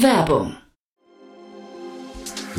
Werbung 0.00 0.56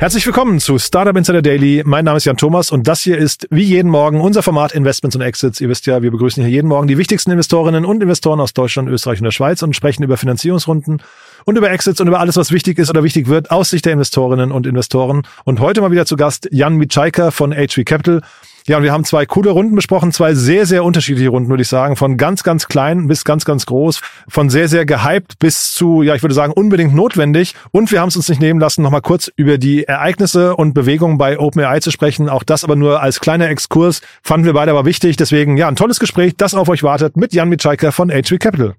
Herzlich 0.00 0.26
willkommen 0.26 0.58
zu 0.58 0.76
Startup 0.78 1.16
Insider 1.16 1.40
Daily. 1.40 1.82
Mein 1.86 2.04
Name 2.04 2.16
ist 2.16 2.24
Jan 2.24 2.36
Thomas 2.36 2.72
und 2.72 2.88
das 2.88 3.00
hier 3.02 3.16
ist 3.16 3.46
wie 3.50 3.62
jeden 3.62 3.90
Morgen 3.90 4.20
unser 4.20 4.42
Format 4.42 4.72
Investments 4.72 5.14
und 5.14 5.22
Exits. 5.22 5.60
Ihr 5.60 5.68
wisst 5.68 5.86
ja, 5.86 6.02
wir 6.02 6.10
begrüßen 6.10 6.42
hier 6.42 6.52
jeden 6.52 6.66
Morgen 6.66 6.88
die 6.88 6.98
wichtigsten 6.98 7.30
Investorinnen 7.30 7.84
und 7.84 8.02
Investoren 8.02 8.40
aus 8.40 8.52
Deutschland, 8.52 8.88
Österreich 8.88 9.20
und 9.20 9.24
der 9.24 9.30
Schweiz 9.30 9.62
und 9.62 9.74
sprechen 9.74 10.02
über 10.02 10.16
Finanzierungsrunden 10.16 11.00
und 11.44 11.56
über 11.56 11.70
Exits 11.70 12.00
und 12.00 12.08
über 12.08 12.18
alles, 12.18 12.36
was 12.36 12.50
wichtig 12.50 12.78
ist 12.78 12.90
oder 12.90 13.04
wichtig 13.04 13.28
wird 13.28 13.52
aus 13.52 13.70
Sicht 13.70 13.84
der 13.86 13.92
Investorinnen 13.92 14.50
und 14.50 14.66
Investoren. 14.66 15.22
Und 15.44 15.60
heute 15.60 15.80
mal 15.80 15.92
wieder 15.92 16.06
zu 16.06 16.16
Gast 16.16 16.48
Jan 16.50 16.74
Mitschaiker 16.74 17.30
von 17.30 17.52
HV 17.52 17.84
Capital. 17.84 18.20
Ja, 18.66 18.78
und 18.78 18.82
wir 18.82 18.92
haben 18.92 19.04
zwei 19.04 19.26
coole 19.26 19.50
Runden 19.50 19.74
besprochen, 19.74 20.10
zwei 20.10 20.32
sehr, 20.32 20.64
sehr 20.64 20.84
unterschiedliche 20.84 21.28
Runden, 21.28 21.50
würde 21.50 21.62
ich 21.62 21.68
sagen. 21.68 21.96
Von 21.96 22.16
ganz, 22.16 22.42
ganz 22.42 22.66
klein 22.66 23.08
bis 23.08 23.24
ganz, 23.24 23.44
ganz 23.44 23.66
groß. 23.66 24.00
Von 24.26 24.48
sehr, 24.48 24.68
sehr 24.68 24.86
gehypt 24.86 25.38
bis 25.38 25.74
zu, 25.74 26.00
ja, 26.00 26.14
ich 26.14 26.22
würde 26.22 26.34
sagen, 26.34 26.54
unbedingt 26.54 26.94
notwendig. 26.94 27.54
Und 27.72 27.92
wir 27.92 28.00
haben 28.00 28.08
es 28.08 28.16
uns 28.16 28.30
nicht 28.30 28.40
nehmen 28.40 28.60
lassen, 28.60 28.80
nochmal 28.80 29.02
kurz 29.02 29.30
über 29.36 29.58
die 29.58 29.84
Ereignisse 29.84 30.56
und 30.56 30.72
Bewegungen 30.72 31.18
bei 31.18 31.38
OpenAI 31.38 31.80
zu 31.80 31.90
sprechen. 31.90 32.30
Auch 32.30 32.42
das 32.42 32.64
aber 32.64 32.74
nur 32.74 33.02
als 33.02 33.20
kleiner 33.20 33.50
Exkurs. 33.50 34.00
Fanden 34.22 34.46
wir 34.46 34.54
beide 34.54 34.70
aber 34.70 34.86
wichtig. 34.86 35.18
Deswegen, 35.18 35.58
ja, 35.58 35.68
ein 35.68 35.76
tolles 35.76 36.00
Gespräch, 36.00 36.34
das 36.38 36.54
auf 36.54 36.70
euch 36.70 36.82
wartet 36.82 37.18
mit 37.18 37.34
Jan 37.34 37.50
Mitschaiker 37.50 37.92
von 37.92 38.08
HV 38.08 38.38
Capital. 38.38 38.76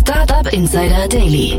Startup 0.00 0.50
Insider 0.54 1.06
Daily. 1.08 1.58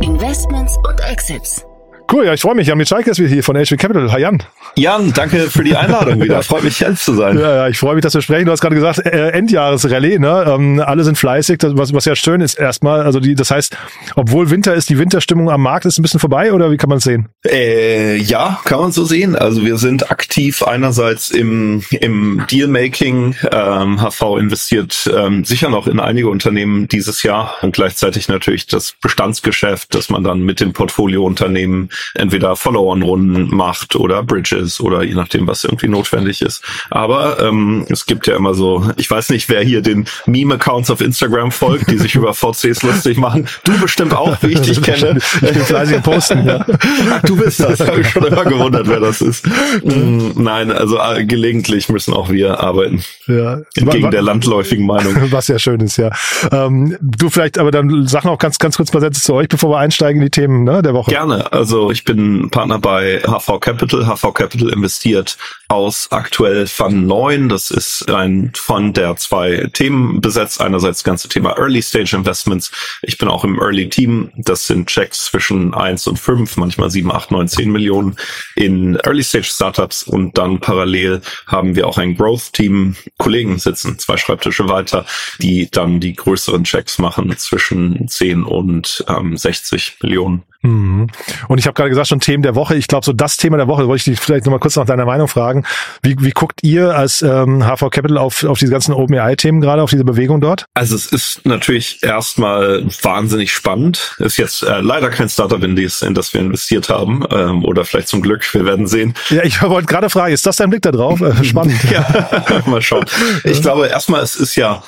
Investments 0.00 0.74
und 0.88 0.98
Exits. 1.00 1.67
Cool, 2.10 2.24
ja, 2.24 2.32
ich 2.32 2.40
freue 2.40 2.54
mich. 2.54 2.66
Jan 2.66 2.78
Mitschaiker 2.78 3.10
ist 3.10 3.18
wieder 3.18 3.28
hier 3.28 3.44
von 3.44 3.54
HV 3.54 3.76
Capital. 3.76 4.10
Hi 4.10 4.22
Jan. 4.22 4.42
Jan, 4.76 5.12
danke 5.12 5.50
für 5.50 5.62
die 5.62 5.76
Einladung 5.76 6.22
wieder. 6.22 6.42
Freut 6.48 6.64
mich, 6.64 6.78
hier 6.78 6.94
zu 6.94 7.12
sein. 7.12 7.38
Ja, 7.38 7.54
ja, 7.54 7.68
ich 7.68 7.78
freue 7.78 7.96
mich, 7.96 8.02
dass 8.02 8.14
wir 8.14 8.22
sprechen. 8.22 8.46
Du 8.46 8.52
hast 8.52 8.62
gerade 8.62 8.74
gesagt, 8.74 9.04
äh, 9.04 9.28
Endjahresrallye, 9.32 10.18
ne? 10.18 10.46
Ähm, 10.48 10.80
alle 10.80 11.04
sind 11.04 11.18
fleißig, 11.18 11.58
das, 11.58 11.76
was, 11.76 11.92
was 11.92 12.06
ja 12.06 12.16
schön 12.16 12.40
ist 12.40 12.58
erstmal. 12.58 13.02
Also 13.02 13.20
die, 13.20 13.34
das 13.34 13.50
heißt, 13.50 13.76
obwohl 14.16 14.48
Winter 14.48 14.74
ist, 14.74 14.88
die 14.88 14.98
Winterstimmung 14.98 15.50
am 15.50 15.60
Markt 15.60 15.84
ist 15.84 15.98
ein 15.98 16.02
bisschen 16.02 16.18
vorbei 16.18 16.54
oder 16.54 16.70
wie 16.70 16.78
kann 16.78 16.88
man 16.88 16.96
es 16.96 17.04
sehen? 17.04 17.28
Äh, 17.46 18.16
ja, 18.16 18.58
kann 18.64 18.80
man 18.80 18.92
so 18.92 19.04
sehen. 19.04 19.36
Also 19.36 19.66
wir 19.66 19.76
sind 19.76 20.10
aktiv 20.10 20.62
einerseits 20.62 21.28
im, 21.28 21.82
im 21.90 22.42
Dealmaking. 22.50 23.34
Ähm, 23.52 24.00
HV 24.00 24.38
investiert 24.38 25.10
ähm, 25.14 25.44
sicher 25.44 25.68
noch 25.68 25.86
in 25.86 26.00
einige 26.00 26.30
Unternehmen 26.30 26.88
dieses 26.88 27.22
Jahr 27.22 27.56
und 27.60 27.74
gleichzeitig 27.74 28.28
natürlich 28.28 28.66
das 28.66 28.94
Bestandsgeschäft, 29.02 29.94
dass 29.94 30.08
man 30.08 30.24
dann 30.24 30.40
mit 30.40 30.60
den 30.60 30.72
Portfoliounternehmen 30.72 31.90
entweder 32.14 32.56
Follow-on-Runden 32.56 33.54
macht 33.54 33.96
oder 33.96 34.22
Bridges 34.22 34.80
oder 34.80 35.02
je 35.02 35.14
nachdem, 35.14 35.46
was 35.46 35.64
irgendwie 35.64 35.88
notwendig 35.88 36.42
ist. 36.42 36.62
Aber 36.90 37.40
ähm, 37.40 37.86
es 37.88 38.06
gibt 38.06 38.26
ja 38.26 38.36
immer 38.36 38.54
so, 38.54 38.90
ich 38.96 39.10
weiß 39.10 39.30
nicht, 39.30 39.48
wer 39.48 39.62
hier 39.62 39.82
den 39.82 40.06
Meme-Accounts 40.26 40.90
auf 40.90 41.00
Instagram 41.00 41.52
folgt, 41.52 41.90
die 41.90 41.98
sich 41.98 42.14
über 42.14 42.34
VCs 42.34 42.82
lustig 42.82 43.18
machen. 43.18 43.46
Du 43.64 43.78
bestimmt 43.80 44.14
auch, 44.14 44.36
wie 44.42 44.52
ich 44.52 44.60
dich 44.60 44.82
kenne. 44.82 45.18
Ich 45.40 45.52
bin 45.52 45.62
fleißig 45.62 46.02
Posten, 46.02 46.46
ja. 46.46 46.64
Ach, 47.10 47.22
du 47.22 47.36
bist 47.36 47.60
das, 47.60 47.80
habe 47.86 48.00
ich 48.00 48.08
schon 48.08 48.24
immer 48.24 48.44
gewundert, 48.44 48.88
wer 48.88 49.00
das 49.00 49.20
ist. 49.20 49.46
Mm, 49.84 50.30
Nein, 50.36 50.70
also 50.72 50.98
äh, 50.98 51.24
gelegentlich 51.24 51.88
müssen 51.88 52.12
auch 52.12 52.30
wir 52.30 52.60
arbeiten. 52.60 53.02
Ja. 53.26 53.60
Entgegen 53.74 54.10
der 54.10 54.22
landläufigen 54.22 54.86
Meinung. 54.86 55.14
Was 55.30 55.48
ja 55.48 55.58
schön 55.58 55.80
ist, 55.80 55.96
ja. 55.96 56.10
Ähm, 56.50 56.96
du 57.00 57.30
vielleicht, 57.30 57.58
aber 57.58 57.70
dann 57.70 58.06
sag 58.06 58.24
noch 58.24 58.38
ganz, 58.38 58.58
ganz 58.58 58.76
kurz 58.76 58.92
mal 58.92 59.00
Sätze 59.00 59.20
zu 59.20 59.34
euch, 59.34 59.48
bevor 59.48 59.70
wir 59.70 59.78
einsteigen 59.78 60.20
in 60.20 60.26
die 60.26 60.30
Themen 60.30 60.64
ne, 60.64 60.82
der 60.82 60.94
Woche. 60.94 61.10
Gerne. 61.10 61.52
Also 61.52 61.87
ich 61.90 62.04
bin 62.04 62.50
Partner 62.50 62.78
bei 62.78 63.20
HV 63.20 63.60
Capital. 63.60 64.06
HV 64.06 64.32
Capital 64.34 64.70
investiert 64.70 65.36
aus 65.68 66.08
aktuell 66.10 66.66
Fund 66.66 67.06
9. 67.06 67.48
Das 67.48 67.70
ist 67.70 68.10
ein 68.10 68.52
Fund, 68.56 68.96
der 68.96 69.16
zwei 69.16 69.68
Themen 69.72 70.20
besetzt. 70.20 70.60
Einerseits 70.60 70.98
das 70.98 71.04
ganze 71.04 71.28
Thema 71.28 71.58
Early 71.58 71.82
Stage 71.82 72.16
Investments. 72.16 72.72
Ich 73.02 73.18
bin 73.18 73.28
auch 73.28 73.44
im 73.44 73.60
Early 73.60 73.88
Team. 73.88 74.32
Das 74.36 74.66
sind 74.66 74.88
Checks 74.88 75.26
zwischen 75.26 75.74
1 75.74 76.06
und 76.06 76.18
5, 76.18 76.56
manchmal 76.56 76.90
7, 76.90 77.12
8, 77.12 77.30
9, 77.30 77.48
10 77.48 77.70
Millionen 77.70 78.16
in 78.56 78.96
Early 78.96 79.22
Stage 79.22 79.44
Startups. 79.44 80.02
Und 80.02 80.38
dann 80.38 80.60
parallel 80.60 81.20
haben 81.46 81.76
wir 81.76 81.86
auch 81.86 81.98
ein 81.98 82.16
Growth 82.16 82.54
Team. 82.54 82.96
Kollegen 83.18 83.58
sitzen 83.58 83.98
zwei 83.98 84.16
Schreibtische 84.16 84.68
weiter, 84.68 85.04
die 85.40 85.70
dann 85.70 86.00
die 86.00 86.14
größeren 86.14 86.64
Checks 86.64 86.98
machen 86.98 87.36
zwischen 87.36 88.08
10 88.08 88.44
und 88.44 89.04
ähm, 89.08 89.36
60 89.36 89.98
Millionen. 90.02 90.44
Mhm. 90.62 91.06
Und 91.46 91.58
ich 91.58 91.66
habe 91.66 91.74
gerade 91.74 91.88
gesagt, 91.88 92.08
schon 92.08 92.20
Themen 92.20 92.42
der 92.42 92.54
Woche. 92.54 92.74
Ich 92.74 92.88
glaube, 92.88 93.04
so 93.04 93.12
das 93.12 93.36
Thema 93.36 93.56
der 93.56 93.68
Woche, 93.68 93.86
wollte 93.86 93.98
ich 93.98 94.04
dich 94.16 94.20
vielleicht 94.20 94.44
nochmal 94.44 94.58
kurz 94.58 94.76
nach 94.76 94.86
deiner 94.86 95.04
Meinung 95.04 95.28
fragen. 95.28 95.57
Wie, 96.02 96.16
wie 96.20 96.30
guckt 96.30 96.60
ihr 96.62 96.94
als 96.94 97.22
ähm, 97.22 97.64
HV 97.64 97.90
Capital 97.90 98.18
auf, 98.18 98.44
auf 98.44 98.58
diese 98.58 98.72
ganzen 98.72 98.92
OpenAI-Themen 98.92 99.60
gerade, 99.60 99.82
auf 99.82 99.90
diese 99.90 100.04
Bewegung 100.04 100.40
dort? 100.40 100.66
Also 100.74 100.96
es 100.96 101.06
ist 101.06 101.44
natürlich 101.46 102.02
erstmal 102.02 102.84
wahnsinnig 103.02 103.52
spannend. 103.52 104.16
Ist 104.18 104.36
jetzt 104.36 104.62
äh, 104.62 104.80
leider 104.80 105.10
kein 105.10 105.28
Startup, 105.28 105.62
in 105.62 105.76
das, 105.76 106.02
in 106.02 106.14
das 106.14 106.32
wir 106.34 106.40
investiert 106.40 106.88
haben. 106.88 107.24
Ähm, 107.30 107.64
oder 107.64 107.84
vielleicht 107.84 108.08
zum 108.08 108.22
Glück, 108.22 108.52
wir 108.54 108.64
werden 108.64 108.86
sehen. 108.86 109.14
Ja, 109.30 109.42
ich 109.44 109.60
wollte 109.62 109.86
gerade 109.86 110.10
fragen, 110.10 110.32
ist 110.32 110.46
das 110.46 110.56
dein 110.56 110.70
Blick 110.70 110.82
da 110.82 110.92
drauf? 110.92 111.20
Äh, 111.20 111.44
spannend. 111.44 111.76
ja, 111.90 112.62
mal 112.66 112.82
schauen. 112.82 113.04
Ich 113.44 113.62
glaube, 113.62 113.88
erstmal, 113.88 114.22
es 114.22 114.36
ist 114.36 114.56
ja 114.56 114.82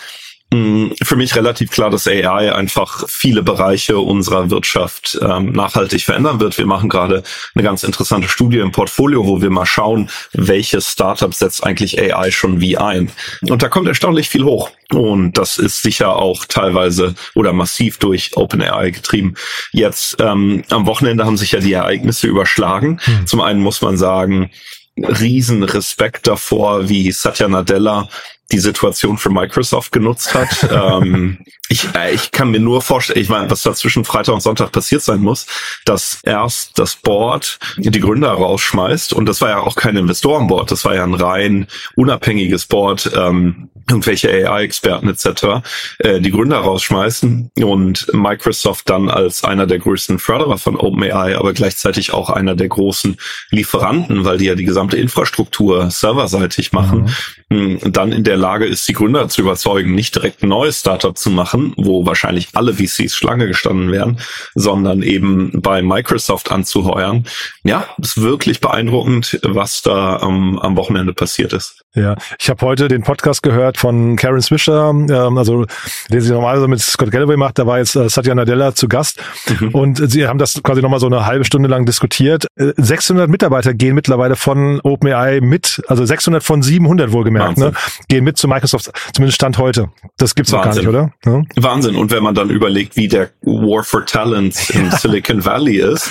für 0.53 1.15
mich 1.15 1.37
relativ 1.37 1.71
klar, 1.71 1.91
dass 1.91 2.09
AI 2.09 2.53
einfach 2.53 3.05
viele 3.09 3.44
Bereiche 3.44 3.99
unserer 3.99 4.50
Wirtschaft 4.50 5.16
ähm, 5.22 5.53
nachhaltig 5.53 6.03
verändern 6.03 6.41
wird. 6.41 6.59
Wir 6.59 6.66
machen 6.66 6.88
gerade 6.88 7.22
eine 7.55 7.62
ganz 7.62 7.84
interessante 7.84 8.28
Studie 8.28 8.59
im 8.59 8.72
Portfolio, 8.72 9.27
wo 9.27 9.41
wir 9.41 9.50
mal 9.50 9.66
schauen, 9.66 10.11
welche 10.33 10.81
Startups 10.81 11.38
setzt 11.38 11.62
eigentlich 11.62 12.00
AI 12.00 12.33
schon 12.33 12.61
wie 12.61 12.77
ein. 12.77 13.12
Und 13.43 13.62
da 13.62 13.69
kommt 13.69 13.87
erstaunlich 13.87 14.28
viel 14.28 14.43
hoch. 14.43 14.71
Und 14.93 15.38
das 15.38 15.56
ist 15.59 15.83
sicher 15.83 16.16
auch 16.16 16.44
teilweise 16.47 17.15
oder 17.37 17.53
massiv 17.53 17.99
durch 17.99 18.37
OpenAI 18.37 18.91
getrieben. 18.91 19.34
Jetzt 19.71 20.17
ähm, 20.19 20.65
am 20.69 20.84
Wochenende 20.87 21.27
haben 21.27 21.37
sich 21.37 21.53
ja 21.53 21.61
die 21.61 21.75
Ereignisse 21.75 22.27
überschlagen. 22.27 22.99
Hm. 23.05 23.27
Zum 23.27 23.41
einen 23.41 23.61
muss 23.61 23.82
man 23.82 23.97
sagen, 23.97 24.50
riesen 24.97 25.62
Respekt 25.62 26.27
davor, 26.27 26.88
wie 26.88 27.12
Satya 27.12 27.47
Nadella 27.47 28.09
die 28.53 28.59
Situation 28.59 29.19
für 29.19 29.31
Microsoft 29.31 29.93
genutzt 29.93 30.34
hat. 30.34 30.69
ähm, 30.71 31.38
ich, 31.69 31.88
äh, 31.94 32.12
ich 32.12 32.33
kann 32.33 32.50
mir 32.50 32.61
nur 32.61 32.83
vorstellen, 32.83 33.21
ich 33.21 33.28
meine, 33.28 33.50
was 33.50 33.62
da 33.62 33.75
zwischen 33.75 34.05
Freitag 34.05 34.34
und 34.34 34.43
Sonntag 34.43 34.72
passiert 34.72 35.03
sein 35.03 35.21
muss, 35.21 35.47
dass 35.84 36.19
erst 36.25 36.78
das 36.78 36.97
Board 36.97 37.59
die 37.77 38.00
Gründer 38.00 38.31
rausschmeißt 38.31 39.12
und 39.12 39.27
das 39.27 39.41
war 39.41 39.50
ja 39.50 39.59
auch 39.61 39.77
kein 39.77 39.97
Investorenboard, 39.97 40.71
das 40.71 40.84
war 40.84 40.94
ja 40.94 41.05
ein 41.05 41.15
rein 41.15 41.66
unabhängiges 41.94 42.66
Board, 42.66 43.11
ähm, 43.16 43.71
irgendwelche 43.88 44.31
AI-Experten 44.31 45.08
etc., 45.08 45.62
äh, 45.99 46.20
die 46.20 46.31
Gründer 46.31 46.58
rausschmeißen 46.58 47.50
und 47.62 48.06
Microsoft 48.12 48.88
dann 48.88 49.08
als 49.08 49.44
einer 49.44 49.67
der 49.67 49.79
größten 49.79 50.19
Förderer 50.19 50.58
von 50.58 50.76
OpenAI, 50.76 51.37
aber 51.37 51.53
gleichzeitig 51.53 52.12
auch 52.12 52.31
einer 52.31 52.55
der 52.55 52.69
großen 52.69 53.17
Lieferanten, 53.50 54.25
weil 54.25 54.38
die 54.38 54.46
ja 54.46 54.55
die 54.55 54.64
gesamte 54.64 54.96
Infrastruktur 54.96 55.91
serverseitig 55.91 56.73
machen, 56.73 57.03
mhm. 57.03 57.14
Dann 57.50 58.12
in 58.12 58.23
der 58.23 58.37
Lage 58.37 58.64
ist, 58.64 58.87
die 58.87 58.93
Gründer 58.93 59.29
zu 59.29 59.41
überzeugen, 59.41 59.93
nicht 59.93 60.14
direkt 60.14 60.44
ein 60.44 60.49
neues 60.50 60.79
Startup 60.79 61.19
zu 61.19 61.31
machen, 61.31 61.75
wo 61.76 62.06
wahrscheinlich 62.06 62.49
alle 62.55 62.75
VCs 62.75 63.17
Schlange 63.17 63.49
gestanden 63.49 63.91
wären, 63.91 64.20
sondern 64.55 65.02
eben 65.02 65.61
bei 65.61 65.82
Microsoft 65.82 66.52
anzuheuern. 66.52 67.26
Ja, 67.64 67.88
ist 67.99 68.23
wirklich 68.23 68.61
beeindruckend, 68.61 69.41
was 69.43 69.82
da 69.82 70.20
ähm, 70.23 70.61
am 70.61 70.76
Wochenende 70.76 71.12
passiert 71.12 71.52
ist. 71.52 71.85
Ja, 71.94 72.14
ich 72.38 72.48
habe 72.48 72.64
heute 72.64 72.87
den 72.87 73.02
Podcast 73.02 73.42
gehört 73.42 73.76
von 73.76 74.14
Karen 74.14 74.40
Swisher, 74.40 74.90
ähm, 74.90 75.37
also 75.37 75.66
den 76.08 76.20
sie 76.20 76.32
normalerweise 76.32 76.69
mit 76.69 76.81
Scott 76.81 77.10
Galloway 77.10 77.37
macht. 77.37 77.58
Da 77.58 77.66
war 77.66 77.78
jetzt 77.78 77.96
äh, 77.96 78.08
Satya 78.08 78.32
Nadella 78.32 78.76
zu 78.76 78.87
Gast 78.87 79.20
mhm. 79.48 79.70
und 79.70 80.10
sie 80.10 80.28
haben 80.28 80.38
das 80.38 80.62
quasi 80.62 80.82
nochmal 80.82 81.00
so 81.00 81.06
eine 81.06 81.26
halbe 81.26 81.44
Stunde 81.44 81.69
lang 81.69 81.87
diskutiert. 81.87 82.46
600 82.56 83.26
äh, 83.26 83.31
Mitarbeiter 83.31 83.75
gehen 83.75 83.96
mittlerweile 83.96 84.37
von 84.37 84.81
OpenAI 84.84 85.40
mit, 85.40 85.82
also 85.88 86.04
600 86.04 86.44
von 86.44 86.62
700 86.62 87.10
wohlgemerkt, 87.10 87.58
ne, 87.58 87.72
gehen 88.06 88.22
mit 88.22 88.38
zu 88.38 88.46
Microsoft, 88.46 88.93
zumindest 89.12 89.34
Stand 89.34 89.58
heute. 89.58 89.88
Das 90.16 90.36
gibt's 90.36 90.52
doch 90.52 90.62
gar 90.62 90.76
nicht, 90.76 90.86
oder? 90.86 91.12
Ja? 91.25 91.43
Wahnsinn. 91.56 91.96
Und 91.96 92.12
wenn 92.12 92.22
man 92.22 92.36
dann 92.36 92.50
überlegt, 92.50 92.94
wie 92.94 93.08
der 93.08 93.31
War 93.43 93.82
for 93.82 94.06
Talents 94.06 94.70
im 94.70 94.90
Silicon 94.98 95.44
Valley 95.44 95.78
ist, 95.78 96.08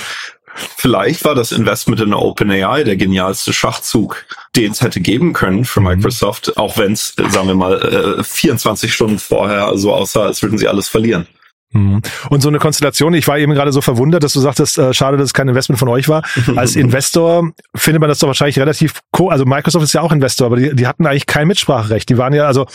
Vielleicht 0.54 1.24
war 1.24 1.34
das 1.34 1.52
Investment 1.52 2.00
in 2.00 2.14
OpenAI 2.14 2.84
der 2.84 2.96
genialste 2.96 3.52
Schachzug, 3.52 4.24
den 4.56 4.72
es 4.72 4.82
hätte 4.82 5.00
geben 5.00 5.32
können 5.32 5.64
für 5.64 5.80
mhm. 5.80 5.88
Microsoft, 5.88 6.56
auch 6.56 6.76
wenn 6.78 6.92
es, 6.92 7.14
sagen 7.16 7.48
wir 7.48 7.54
mal, 7.54 8.22
24 8.22 8.88
äh, 8.88 8.92
Stunden 8.92 9.18
vorher 9.18 9.76
so 9.76 9.92
aussah, 9.92 10.24
als 10.24 10.42
würden 10.42 10.58
sie 10.58 10.68
alles 10.68 10.88
verlieren. 10.88 11.26
Mhm. 11.72 12.02
Und 12.30 12.42
so 12.42 12.48
eine 12.48 12.58
Konstellation, 12.58 13.14
ich 13.14 13.28
war 13.28 13.38
eben 13.38 13.54
gerade 13.54 13.70
so 13.72 13.80
verwundert, 13.80 14.24
dass 14.24 14.32
du 14.32 14.40
sagtest, 14.40 14.76
äh, 14.78 14.92
schade, 14.92 15.16
dass 15.16 15.26
es 15.26 15.34
kein 15.34 15.48
Investment 15.48 15.78
von 15.78 15.88
euch 15.88 16.08
war. 16.08 16.24
Als 16.56 16.74
Investor 16.74 17.50
findet 17.76 18.00
man 18.00 18.08
das 18.08 18.18
doch 18.18 18.26
wahrscheinlich 18.26 18.58
relativ 18.58 19.00
co 19.12 19.28
also 19.28 19.44
Microsoft 19.44 19.84
ist 19.84 19.92
ja 19.92 20.00
auch 20.00 20.10
Investor, 20.10 20.46
aber 20.46 20.56
die, 20.56 20.74
die 20.74 20.86
hatten 20.86 21.06
eigentlich 21.06 21.26
kein 21.26 21.46
Mitspracherecht. 21.46 22.08
Die 22.08 22.18
waren 22.18 22.32
ja, 22.32 22.46
also 22.46 22.66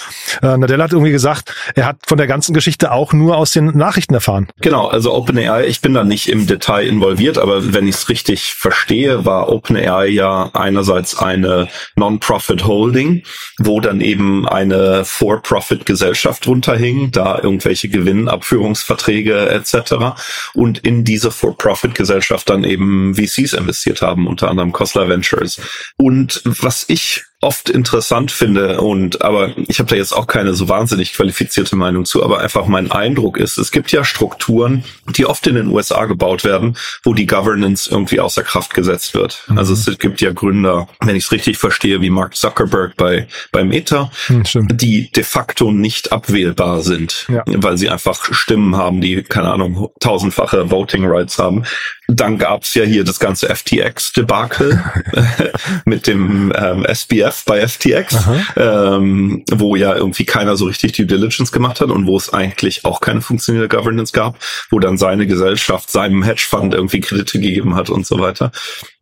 äh, 0.41 0.57
Nadella 0.57 0.85
hat 0.85 0.93
irgendwie 0.93 1.11
gesagt, 1.11 1.53
er 1.75 1.87
hat 1.87 1.97
von 2.07 2.17
der 2.17 2.27
ganzen 2.27 2.53
Geschichte 2.53 2.91
auch 2.93 3.11
nur 3.11 3.35
aus 3.35 3.51
den 3.51 3.65
Nachrichten 3.77 4.13
erfahren. 4.13 4.47
Genau, 4.61 4.87
also 4.87 5.13
OpenAI, 5.13 5.65
ich 5.65 5.81
bin 5.81 5.93
da 5.93 6.05
nicht 6.05 6.29
im 6.29 6.47
Detail 6.47 6.87
involviert, 6.87 7.37
aber 7.37 7.73
wenn 7.73 7.87
ich 7.87 7.95
es 7.95 8.09
richtig 8.09 8.53
verstehe, 8.53 9.25
war 9.25 9.49
OpenAI 9.49 10.07
ja 10.07 10.49
einerseits 10.53 11.17
eine 11.17 11.67
Non-Profit 11.97 12.65
Holding, 12.65 13.23
wo 13.59 13.81
dann 13.81 13.99
eben 13.99 14.47
eine 14.47 15.03
For-Profit-Gesellschaft 15.03 16.47
runterhing, 16.47 17.11
da 17.11 17.39
irgendwelche 17.41 17.89
Gewinnabführungs 17.89 18.84
Verträge 18.85 19.49
etc. 19.49 20.17
Und 20.53 20.79
in 20.79 21.03
diese 21.03 21.31
For-Profit-Gesellschaft 21.31 22.49
dann 22.49 22.63
eben 22.63 23.15
VCs 23.15 23.53
investiert 23.53 24.01
haben, 24.01 24.27
unter 24.27 24.49
anderem 24.49 24.71
Kostler 24.71 25.09
Ventures. 25.09 25.59
Und 25.97 26.41
was 26.45 26.85
ich 26.87 27.25
oft 27.41 27.69
interessant 27.69 28.31
finde 28.31 28.81
und 28.81 29.21
aber 29.21 29.55
ich 29.67 29.79
habe 29.79 29.89
da 29.89 29.95
jetzt 29.95 30.13
auch 30.13 30.25
keine 30.25 30.53
so 30.53 30.69
wahnsinnig 30.69 31.13
qualifizierte 31.13 31.75
Meinung 31.75 32.05
zu, 32.05 32.23
aber 32.23 32.39
einfach 32.39 32.67
mein 32.67 32.91
Eindruck 32.91 33.37
ist, 33.37 33.57
es 33.57 33.71
gibt 33.71 33.91
ja 33.91 34.03
Strukturen, 34.03 34.83
die 35.15 35.25
oft 35.25 35.45
in 35.47 35.55
den 35.55 35.67
USA 35.67 36.05
gebaut 36.05 36.43
werden, 36.43 36.77
wo 37.03 37.13
die 37.13 37.25
Governance 37.25 37.89
irgendwie 37.91 38.19
außer 38.19 38.43
Kraft 38.43 38.73
gesetzt 38.73 39.13
wird. 39.13 39.43
Mhm. 39.47 39.57
Also 39.57 39.73
es 39.73 39.99
gibt 39.99 40.21
ja 40.21 40.31
Gründer, 40.31 40.87
wenn 41.01 41.15
ich 41.15 41.25
es 41.25 41.31
richtig 41.31 41.57
verstehe, 41.57 42.01
wie 42.01 42.09
Mark 42.09 42.35
Zuckerberg 42.35 42.95
bei 42.95 43.27
bei 43.51 43.63
Meta, 43.63 44.11
mhm, 44.29 44.43
die 44.71 45.11
de 45.11 45.23
facto 45.23 45.71
nicht 45.71 46.11
abwählbar 46.11 46.81
sind, 46.81 47.27
ja. 47.29 47.43
weil 47.47 47.77
sie 47.77 47.89
einfach 47.89 48.33
Stimmen 48.33 48.75
haben, 48.75 49.01
die 49.01 49.23
keine 49.23 49.51
Ahnung 49.51 49.89
tausendfache 49.99 50.71
Voting 50.71 51.05
Rights 51.05 51.37
haben. 51.37 51.63
Dann 52.07 52.37
gab's 52.37 52.75
ja 52.75 52.83
hier 52.83 53.03
das 53.03 53.19
ganze 53.19 53.53
FTX-Debakel 53.53 54.83
mit 55.85 56.07
dem 56.07 56.53
ähm, 56.55 56.85
SBF 56.85 57.43
bei 57.45 57.67
FTX, 57.67 58.17
ähm, 58.55 59.43
wo 59.51 59.75
ja 59.75 59.95
irgendwie 59.95 60.25
keiner 60.25 60.55
so 60.55 60.65
richtig 60.65 60.93
Due 60.93 61.05
Diligence 61.05 61.51
gemacht 61.51 61.81
hat 61.81 61.89
und 61.89 62.07
wo 62.07 62.17
es 62.17 62.31
eigentlich 62.31 62.85
auch 62.85 63.01
keine 63.01 63.21
funktionierende 63.21 63.75
Governance 63.75 64.13
gab, 64.13 64.37
wo 64.69 64.79
dann 64.79 64.97
seine 64.97 65.27
Gesellschaft 65.27 65.89
seinem 65.89 66.23
Hedgefund 66.23 66.73
irgendwie 66.73 67.01
Kredite 67.01 67.39
gegeben 67.39 67.75
hat 67.75 67.89
und 67.89 68.05
so 68.05 68.19
weiter. 68.19 68.51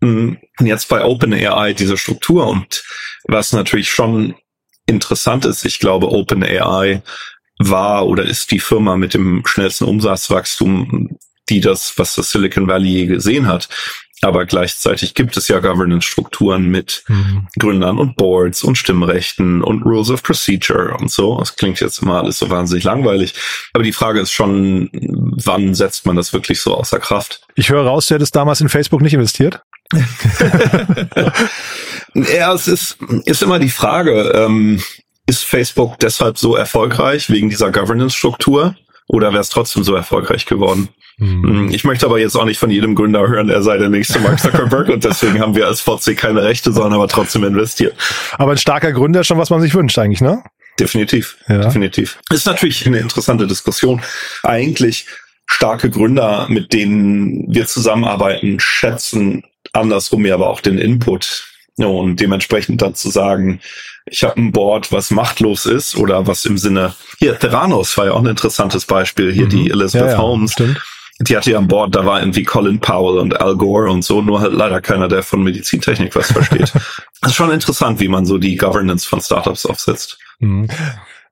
Mm, 0.01 0.33
und 0.59 0.65
jetzt 0.65 0.87
bei 0.89 1.03
OpenAI 1.03 1.73
diese 1.73 1.97
Struktur 1.97 2.47
und 2.47 2.83
was 3.25 3.53
natürlich 3.53 3.89
schon 3.89 4.35
interessant 4.85 5.45
ist, 5.45 5.65
ich 5.65 5.79
glaube, 5.79 6.11
OpenAI 6.11 7.01
war 7.59 8.07
oder 8.07 8.23
ist 8.23 8.51
die 8.51 8.59
Firma 8.59 8.97
mit 8.97 9.13
dem 9.13 9.43
schnellsten 9.45 9.85
Umsatzwachstum 9.85 11.17
die 11.49 11.61
das, 11.61 11.97
was 11.97 12.15
das 12.15 12.31
Silicon 12.31 12.67
Valley 12.67 13.07
gesehen 13.07 13.47
hat. 13.47 13.69
Aber 14.23 14.45
gleichzeitig 14.45 15.15
gibt 15.15 15.35
es 15.35 15.49
ja 15.49 15.59
Governance-Strukturen 15.59 16.69
mit 16.69 17.03
mhm. 17.09 17.47
Gründern 17.59 17.97
und 17.99 18.15
Boards 18.15 18.63
und 18.63 18.77
Stimmrechten 18.77 19.61
und 19.61 19.83
Rules 19.83 20.09
of 20.09 20.23
Procedure 20.23 20.95
und 20.97 21.11
so. 21.11 21.37
Das 21.39 21.57
klingt 21.57 21.81
jetzt 21.81 22.01
immer 22.01 22.23
alles 22.23 22.39
so 22.39 22.49
wahnsinnig 22.49 22.85
langweilig. 22.85 23.33
Aber 23.73 23.83
die 23.83 23.91
Frage 23.91 24.21
ist 24.21 24.31
schon, 24.31 24.89
wann 24.93 25.73
setzt 25.75 26.05
man 26.05 26.15
das 26.15 26.31
wirklich 26.31 26.61
so 26.61 26.73
außer 26.73 26.99
Kraft? 26.99 27.41
Ich 27.55 27.69
höre 27.69 27.85
raus, 27.85 28.07
du 28.07 28.15
hättest 28.15 28.35
damals 28.35 28.61
in 28.61 28.69
Facebook 28.69 29.01
nicht 29.01 29.13
investiert. 29.13 29.61
ja, 32.13 32.53
es 32.53 32.69
ist, 32.69 32.97
ist 33.25 33.43
immer 33.43 33.59
die 33.59 33.69
Frage, 33.69 34.31
ähm, 34.35 34.81
ist 35.25 35.43
Facebook 35.43 35.99
deshalb 35.99 36.37
so 36.37 36.55
erfolgreich 36.55 37.29
wegen 37.29 37.49
dieser 37.49 37.71
Governance-Struktur? 37.71 38.75
Oder 39.07 39.31
wäre 39.31 39.41
es 39.41 39.49
trotzdem 39.49 39.83
so 39.83 39.95
erfolgreich 39.95 40.45
geworden? 40.45 40.89
Hm. 41.17 41.69
Ich 41.71 41.83
möchte 41.83 42.05
aber 42.05 42.19
jetzt 42.19 42.35
auch 42.35 42.45
nicht 42.45 42.57
von 42.57 42.71
jedem 42.71 42.95
Gründer 42.95 43.27
hören, 43.27 43.49
er 43.49 43.61
sei 43.61 43.77
der 43.77 43.89
nächste 43.89 44.19
Mark 44.19 44.39
Zuckerberg 44.39 44.89
und 44.89 45.03
deswegen 45.03 45.39
haben 45.39 45.55
wir 45.55 45.67
als 45.67 45.81
VC 45.81 46.17
keine 46.17 46.43
Rechte, 46.43 46.71
sondern 46.71 46.93
aber 46.93 47.07
trotzdem 47.07 47.43
investiert. 47.43 47.95
Aber 48.37 48.51
ein 48.51 48.57
starker 48.57 48.91
Gründer 48.91 49.21
ist 49.21 49.27
schon, 49.27 49.37
was 49.37 49.51
man 49.51 49.61
sich 49.61 49.75
wünscht 49.75 49.97
eigentlich, 49.99 50.21
ne? 50.21 50.43
Definitiv, 50.79 51.37
ja. 51.47 51.59
definitiv. 51.59 52.19
Ist 52.31 52.47
natürlich 52.47 52.87
eine 52.87 52.97
interessante 52.97 53.45
Diskussion. 53.45 54.01
Eigentlich 54.41 55.05
starke 55.45 55.91
Gründer, 55.91 56.47
mit 56.49 56.73
denen 56.73 57.45
wir 57.53 57.67
zusammenarbeiten, 57.67 58.59
schätzen 58.59 59.43
andersrum 59.71 60.25
ja 60.25 60.35
aber 60.35 60.49
auch 60.49 60.61
den 60.61 60.77
Input. 60.77 61.52
Und 61.77 62.19
dementsprechend 62.19 62.81
dann 62.81 62.95
zu 62.95 63.09
sagen, 63.09 63.59
ich 64.05 64.23
habe 64.23 64.39
ein 64.39 64.51
Board, 64.51 64.91
was 64.91 65.11
machtlos 65.11 65.65
ist 65.65 65.95
oder 65.95 66.27
was 66.27 66.45
im 66.45 66.57
Sinne, 66.57 66.93
hier, 67.19 67.37
Theranos 67.37 67.97
war 67.97 68.05
ja 68.05 68.11
auch 68.11 68.19
ein 68.19 68.27
interessantes 68.27 68.85
Beispiel, 68.85 69.31
hier 69.31 69.45
mhm. 69.45 69.49
die 69.49 69.69
Elizabeth 69.69 70.07
ja, 70.07 70.13
ja, 70.13 70.17
Holmes. 70.17 70.53
Stimmt. 70.53 70.81
Die 71.19 71.37
hatte 71.37 71.51
ja 71.51 71.59
an 71.59 71.67
Bord, 71.67 71.95
da 71.95 72.05
war 72.05 72.19
irgendwie 72.19 72.43
Colin 72.43 72.79
Powell 72.79 73.19
und 73.19 73.39
Al 73.39 73.55
Gore 73.55 73.89
und 73.91 74.03
so, 74.03 74.21
nur 74.21 74.41
halt 74.41 74.53
leider 74.53 74.81
keiner, 74.81 75.07
der 75.07 75.23
von 75.23 75.43
Medizintechnik 75.43 76.15
was 76.15 76.31
versteht. 76.31 76.73
das 77.21 77.31
ist 77.31 77.35
schon 77.35 77.51
interessant, 77.51 77.99
wie 77.99 78.07
man 78.07 78.25
so 78.25 78.37
die 78.37 78.55
Governance 78.55 79.07
von 79.07 79.21
Startups 79.21 79.65
aufsetzt. 79.65 80.17
Mhm. 80.39 80.67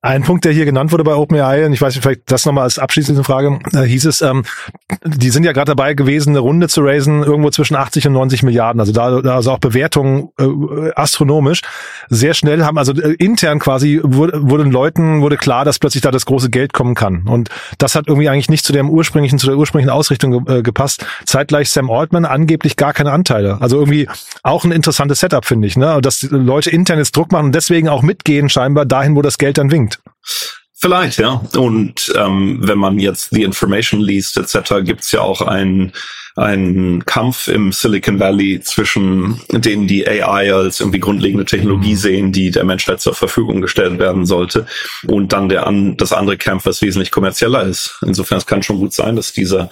Ein 0.03 0.23
Punkt, 0.23 0.45
der 0.45 0.51
hier 0.51 0.65
genannt 0.65 0.91
wurde 0.91 1.03
bei 1.03 1.13
OpenAI, 1.13 1.67
und 1.67 1.73
ich 1.73 1.81
weiß 1.81 1.93
nicht, 1.93 2.01
vielleicht 2.01 2.31
das 2.31 2.47
nochmal 2.47 2.63
als 2.63 2.79
abschließende 2.79 3.23
Frage, 3.23 3.59
äh, 3.71 3.83
hieß 3.83 4.05
es, 4.05 4.23
ähm, 4.23 4.43
die 5.05 5.29
sind 5.29 5.43
ja 5.43 5.51
gerade 5.51 5.75
dabei 5.75 5.93
gewesen, 5.93 6.31
eine 6.31 6.39
Runde 6.39 6.67
zu 6.69 6.81
raisen, 6.81 7.21
irgendwo 7.21 7.51
zwischen 7.51 7.75
80 7.75 8.07
und 8.07 8.13
90 8.13 8.41
Milliarden. 8.41 8.79
Also 8.79 8.93
da, 8.93 9.21
da 9.21 9.35
also 9.35 9.51
auch 9.51 9.59
Bewertungen 9.59 10.29
äh, 10.39 10.91
astronomisch. 10.95 11.61
Sehr 12.09 12.33
schnell 12.33 12.63
haben, 12.63 12.79
also 12.79 12.93
äh, 12.93 13.13
intern 13.19 13.59
quasi 13.59 14.01
wurde, 14.03 14.41
wurde 14.41 14.63
den 14.63 14.71
Leuten 14.71 15.21
wurde 15.21 15.37
klar, 15.37 15.65
dass 15.65 15.77
plötzlich 15.77 16.01
da 16.01 16.09
das 16.09 16.25
große 16.25 16.49
Geld 16.49 16.73
kommen 16.73 16.95
kann. 16.95 17.27
Und 17.27 17.49
das 17.77 17.93
hat 17.93 18.07
irgendwie 18.07 18.27
eigentlich 18.27 18.49
nicht 18.49 18.65
zu 18.65 18.73
dem 18.73 18.89
ursprünglichen, 18.89 19.37
zu 19.37 19.45
der 19.45 19.55
ursprünglichen 19.55 19.91
Ausrichtung 19.91 20.47
äh, 20.47 20.63
gepasst. 20.63 21.05
Zeitgleich 21.25 21.69
Sam 21.69 21.91
Altman 21.91 22.25
angeblich 22.25 22.75
gar 22.75 22.93
keine 22.93 23.11
Anteile. 23.11 23.61
Also 23.61 23.77
irgendwie 23.77 24.07
auch 24.41 24.63
ein 24.65 24.71
interessantes 24.71 25.19
Setup, 25.19 25.45
finde 25.45 25.67
ich, 25.67 25.77
ne? 25.77 25.99
Dass 26.01 26.23
Leute 26.23 26.71
intern 26.71 26.97
jetzt 26.97 27.15
Druck 27.15 27.31
machen 27.31 27.47
und 27.47 27.55
deswegen 27.55 27.87
auch 27.87 28.01
mitgehen 28.01 28.49
scheinbar 28.49 28.85
dahin, 28.85 29.15
wo 29.15 29.21
das 29.21 29.37
Geld 29.37 29.59
dann 29.59 29.69
winkt. 29.69 29.90
Vielleicht, 30.81 31.19
ja. 31.19 31.41
Und 31.55 32.11
ähm, 32.17 32.57
wenn 32.61 32.79
man 32.79 32.97
jetzt 32.97 33.29
The 33.31 33.43
Information 33.43 34.01
liest 34.01 34.37
etc., 34.37 34.83
gibt's 34.83 35.11
ja 35.11 35.21
auch 35.21 35.41
einen 35.41 35.93
ein 36.37 37.03
Kampf 37.05 37.49
im 37.49 37.73
Silicon 37.73 38.17
Valley 38.17 38.61
zwischen 38.61 39.41
denen, 39.49 39.85
die 39.85 40.07
AI 40.07 40.53
als 40.53 40.79
irgendwie 40.79 41.01
grundlegende 41.01 41.43
Technologie 41.43 41.91
mhm. 41.91 41.97
sehen, 41.97 42.31
die 42.31 42.51
der 42.51 42.63
Menschheit 42.63 43.01
zur 43.01 43.13
Verfügung 43.13 43.61
gestellt 43.61 43.99
werden 43.99 44.25
sollte, 44.25 44.65
und 45.07 45.33
dann 45.33 45.49
der 45.49 45.67
an, 45.67 45.97
das 45.97 46.13
andere 46.13 46.37
Kampf, 46.37 46.65
was 46.65 46.81
wesentlich 46.81 47.11
kommerzieller 47.11 47.63
ist. 47.63 47.97
Insofern 48.01 48.37
es 48.37 48.45
kann 48.45 48.63
schon 48.63 48.77
gut 48.77 48.93
sein, 48.93 49.17
dass 49.17 49.33
dieser 49.33 49.69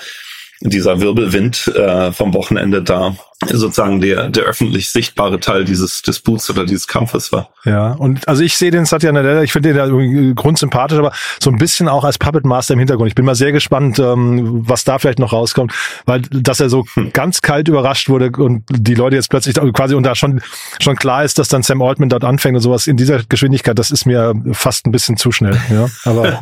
dieser 0.62 1.00
Wirbelwind 1.00 1.67
äh, 1.67 2.12
vom 2.12 2.33
Wochenende 2.33 2.83
da 2.83 3.15
sozusagen 3.48 4.01
der, 4.01 4.29
der 4.29 4.43
öffentlich 4.43 4.89
sichtbare 4.89 5.39
Teil 5.39 5.63
dieses 5.63 6.01
Disputs 6.01 6.50
oder 6.50 6.65
dieses 6.65 6.88
Kampfes 6.88 7.31
war. 7.31 7.50
Ja, 7.63 7.91
und 7.91 8.27
also 8.27 8.43
ich 8.43 8.58
sehe 8.58 8.69
den 8.69 8.86
Satya 8.86 9.12
Nadella, 9.12 9.43
ich 9.43 9.53
finde 9.53 9.69
den 9.69 9.77
ja 9.77 9.86
irgendwie 9.86 10.34
grundsympathisch, 10.36 10.98
aber 10.98 11.13
so 11.41 11.50
ein 11.50 11.58
bisschen 11.58 11.88
auch 11.88 12.03
als 12.03 12.17
Puppet 12.17 12.46
Master 12.46 12.74
im 12.74 12.79
Hintergrund. 12.79 13.08
Ich 13.08 13.15
bin 13.15 13.24
mal 13.24 13.36
sehr 13.36 13.53
gespannt, 13.53 13.98
ähm, 14.00 14.67
was 14.67 14.84
da 14.84 15.00
vielleicht 15.00 15.19
noch 15.19 15.31
rauskommt, 15.31 15.74
weil 16.05 16.22
dass 16.22 16.60
er 16.60 16.69
so 16.69 16.86
hm. 16.93 17.13
ganz 17.13 17.41
kalt 17.41 17.69
überrascht 17.69 18.10
wurde 18.10 18.31
und 18.31 18.63
die 18.69 18.93
Leute 18.93 19.15
jetzt 19.15 19.29
plötzlich 19.29 19.55
quasi 19.74 19.96
und 19.96 20.03
da 20.03 20.15
schon 20.15 20.41
schon 20.81 20.98
klar 20.98 21.24
ist, 21.24 21.39
dass 21.39 21.48
dann 21.48 21.63
Sam 21.63 21.81
Altman 21.81 22.10
dort 22.10 22.25
anfängt 22.25 22.58
und 22.58 22.62
sowas 22.62 22.88
in 22.88 22.98
dieser 22.98 23.24
Geschwindigkeit, 23.24 23.79
das 23.79 23.89
ist 23.89 24.05
mir 24.05 24.34
fast 24.51 24.86
ein 24.86 24.91
bisschen 24.91 25.15
zu 25.15 25.31
schnell. 25.31 25.58
Ja, 25.69 25.88
aber 26.03 26.24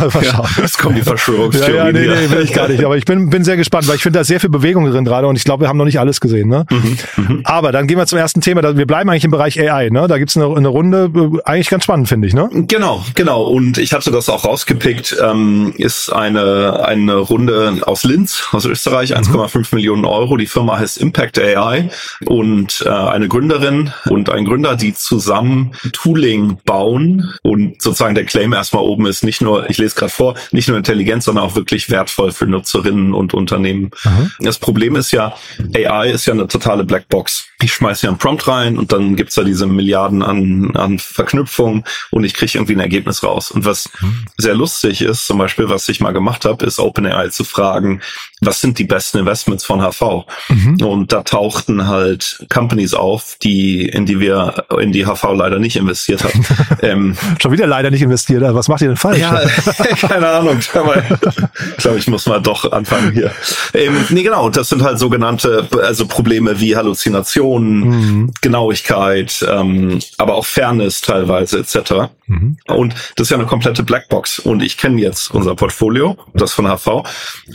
mal 0.00 0.10
schauen. 0.10 0.22
Ja, 0.22 0.62
jetzt 0.62 0.78
kommen 0.78 0.96
die 0.96 1.02
Verschwörungstheorien. 1.02 1.76
Ja, 1.76 1.86
ja, 1.86 1.92
nee, 1.92 2.26
nee, 2.26 2.30
will 2.30 2.42
ich 2.42 2.52
gar 2.52 2.68
nicht. 2.68 2.84
Aber 2.84 2.96
ich 2.98 3.06
bin 3.06 3.30
bin 3.30 3.42
sehr 3.42 3.56
gespannt, 3.56 3.88
weil 3.88 3.96
ich 3.96 4.02
finde 4.02 4.18
da 4.18 4.24
sehr 4.24 4.40
viel 4.40 4.50
Bewegung 4.50 4.90
drin 4.90 5.04
gerade 5.04 5.26
und 5.26 5.36
ich 5.36 5.44
glaube, 5.44 5.64
wir 5.64 5.68
haben 5.68 5.78
noch 5.78 5.84
nicht 5.86 5.98
alles 5.98 6.20
gesehen. 6.26 6.48
Ne? 6.48 6.66
Mhm, 6.70 6.98
mhm. 7.16 7.40
Aber 7.44 7.72
dann 7.72 7.86
gehen 7.86 7.98
wir 7.98 8.06
zum 8.06 8.18
ersten 8.18 8.40
Thema. 8.40 8.76
Wir 8.76 8.86
bleiben 8.86 9.08
eigentlich 9.10 9.24
im 9.24 9.30
Bereich 9.30 9.60
AI. 9.60 9.90
Ne? 9.90 10.06
Da 10.08 10.18
gibt's 10.18 10.36
eine, 10.36 10.54
eine 10.54 10.68
Runde, 10.68 11.10
äh, 11.14 11.40
eigentlich 11.44 11.70
ganz 11.70 11.84
spannend, 11.84 12.08
finde 12.08 12.28
ich. 12.28 12.34
Ne? 12.34 12.48
Genau, 12.52 13.04
genau. 13.14 13.44
Und 13.44 13.78
ich 13.78 13.92
hatte 13.92 14.10
das 14.10 14.28
auch 14.28 14.44
rausgepickt. 14.44 15.16
Ähm, 15.22 15.72
ist 15.76 16.10
eine 16.10 16.86
eine 16.86 17.16
Runde 17.16 17.80
aus 17.82 18.04
Linz, 18.04 18.48
aus 18.52 18.64
Österreich, 18.64 19.16
1,5 19.16 19.58
mhm. 19.58 19.64
Millionen 19.72 20.04
Euro. 20.04 20.36
Die 20.36 20.46
Firma 20.46 20.78
heißt 20.78 20.98
Impact 20.98 21.38
AI 21.38 21.90
und 22.24 22.82
äh, 22.84 22.88
eine 22.88 23.28
Gründerin 23.28 23.92
und 24.08 24.30
ein 24.30 24.44
Gründer, 24.44 24.76
die 24.76 24.94
zusammen 24.94 25.72
Tooling 25.92 26.58
bauen 26.64 27.34
und 27.42 27.80
sozusagen 27.82 28.14
der 28.14 28.24
Claim 28.24 28.52
erstmal 28.52 28.82
oben 28.82 29.06
ist 29.06 29.24
nicht 29.24 29.40
nur, 29.40 29.68
ich 29.70 29.78
lese 29.78 29.94
gerade 29.94 30.12
vor, 30.12 30.34
nicht 30.52 30.68
nur 30.68 30.76
intelligent, 30.76 31.22
sondern 31.22 31.44
auch 31.44 31.56
wirklich 31.56 31.90
wertvoll 31.90 32.32
für 32.32 32.46
Nutzerinnen 32.46 33.14
und 33.14 33.34
Unternehmen. 33.34 33.90
Mhm. 34.04 34.32
Das 34.40 34.58
Problem 34.58 34.96
ist 34.96 35.12
ja, 35.12 35.34
AI 35.74 36.08
ist 36.16 36.26
ja 36.26 36.32
eine 36.32 36.48
totale 36.48 36.84
Blackbox. 36.84 37.46
Ich 37.62 37.72
schmeiße 37.72 38.02
hier 38.02 38.10
einen 38.10 38.18
Prompt 38.18 38.48
rein 38.48 38.78
und 38.78 38.92
dann 38.92 39.16
gibt's 39.16 39.34
da 39.34 39.44
diese 39.44 39.66
Milliarden 39.66 40.22
an, 40.22 40.74
an 40.74 40.98
Verknüpfungen 40.98 41.84
und 42.10 42.24
ich 42.24 42.34
kriege 42.34 42.52
irgendwie 42.54 42.74
ein 42.74 42.80
Ergebnis 42.80 43.22
raus. 43.22 43.50
Und 43.50 43.64
was 43.64 43.90
mhm. 44.00 44.26
sehr 44.36 44.54
lustig 44.54 45.02
ist, 45.02 45.26
zum 45.26 45.38
Beispiel, 45.38 45.68
was 45.68 45.88
ich 45.88 46.00
mal 46.00 46.12
gemacht 46.12 46.44
habe, 46.44 46.64
ist 46.66 46.78
OpenAI 46.78 47.28
zu 47.28 47.44
fragen, 47.44 48.00
was 48.40 48.60
sind 48.60 48.78
die 48.78 48.84
besten 48.84 49.18
Investments 49.18 49.64
von 49.64 49.80
HV? 49.80 50.26
Mhm. 50.48 50.82
Und 50.82 51.12
da 51.12 51.22
tauchten 51.22 51.86
halt 51.86 52.44
Companies 52.50 52.94
auf, 52.94 53.36
die, 53.42 53.86
in 53.86 54.06
die 54.06 54.20
wir, 54.20 54.66
in 54.80 54.92
die 54.92 55.06
HV 55.06 55.24
leider 55.34 55.58
nicht 55.58 55.76
investiert 55.76 56.24
haben. 56.24 56.44
ähm, 56.82 57.16
Schon 57.40 57.52
wieder 57.52 57.66
leider 57.66 57.90
nicht 57.90 58.02
investiert. 58.02 58.42
Was 58.42 58.68
macht 58.68 58.82
ihr 58.82 58.88
denn 58.88 58.96
falsch? 58.96 59.18
Ja, 59.18 59.40
keine 60.00 60.28
Ahnung. 60.28 60.58
ich 60.58 60.70
glaube, 60.70 61.98
ich 61.98 62.08
muss 62.08 62.26
mal 62.26 62.40
doch 62.40 62.70
anfangen 62.72 63.12
hier. 63.12 63.30
Ähm, 63.74 64.04
nee, 64.10 64.22
genau. 64.22 64.50
Das 64.50 64.68
sind 64.68 64.82
halt 64.82 64.98
sogenannte, 64.98 65.68
also 65.82 66.05
Probleme 66.08 66.60
wie 66.60 66.76
Halluzinationen, 66.76 67.80
mhm. 67.80 68.32
Genauigkeit, 68.40 69.44
ähm, 69.48 70.00
aber 70.18 70.34
auch 70.34 70.46
Fairness 70.46 71.00
teilweise 71.00 71.58
etc. 71.58 72.10
Mhm. 72.26 72.58
Und 72.66 72.94
das 73.16 73.26
ist 73.26 73.30
ja 73.30 73.36
eine 73.36 73.46
komplette 73.46 73.82
Blackbox. 73.82 74.38
Und 74.38 74.62
ich 74.62 74.76
kenne 74.76 75.00
jetzt 75.00 75.32
unser 75.32 75.54
Portfolio, 75.54 76.16
das 76.34 76.52
von 76.52 76.66
HV. 76.66 77.04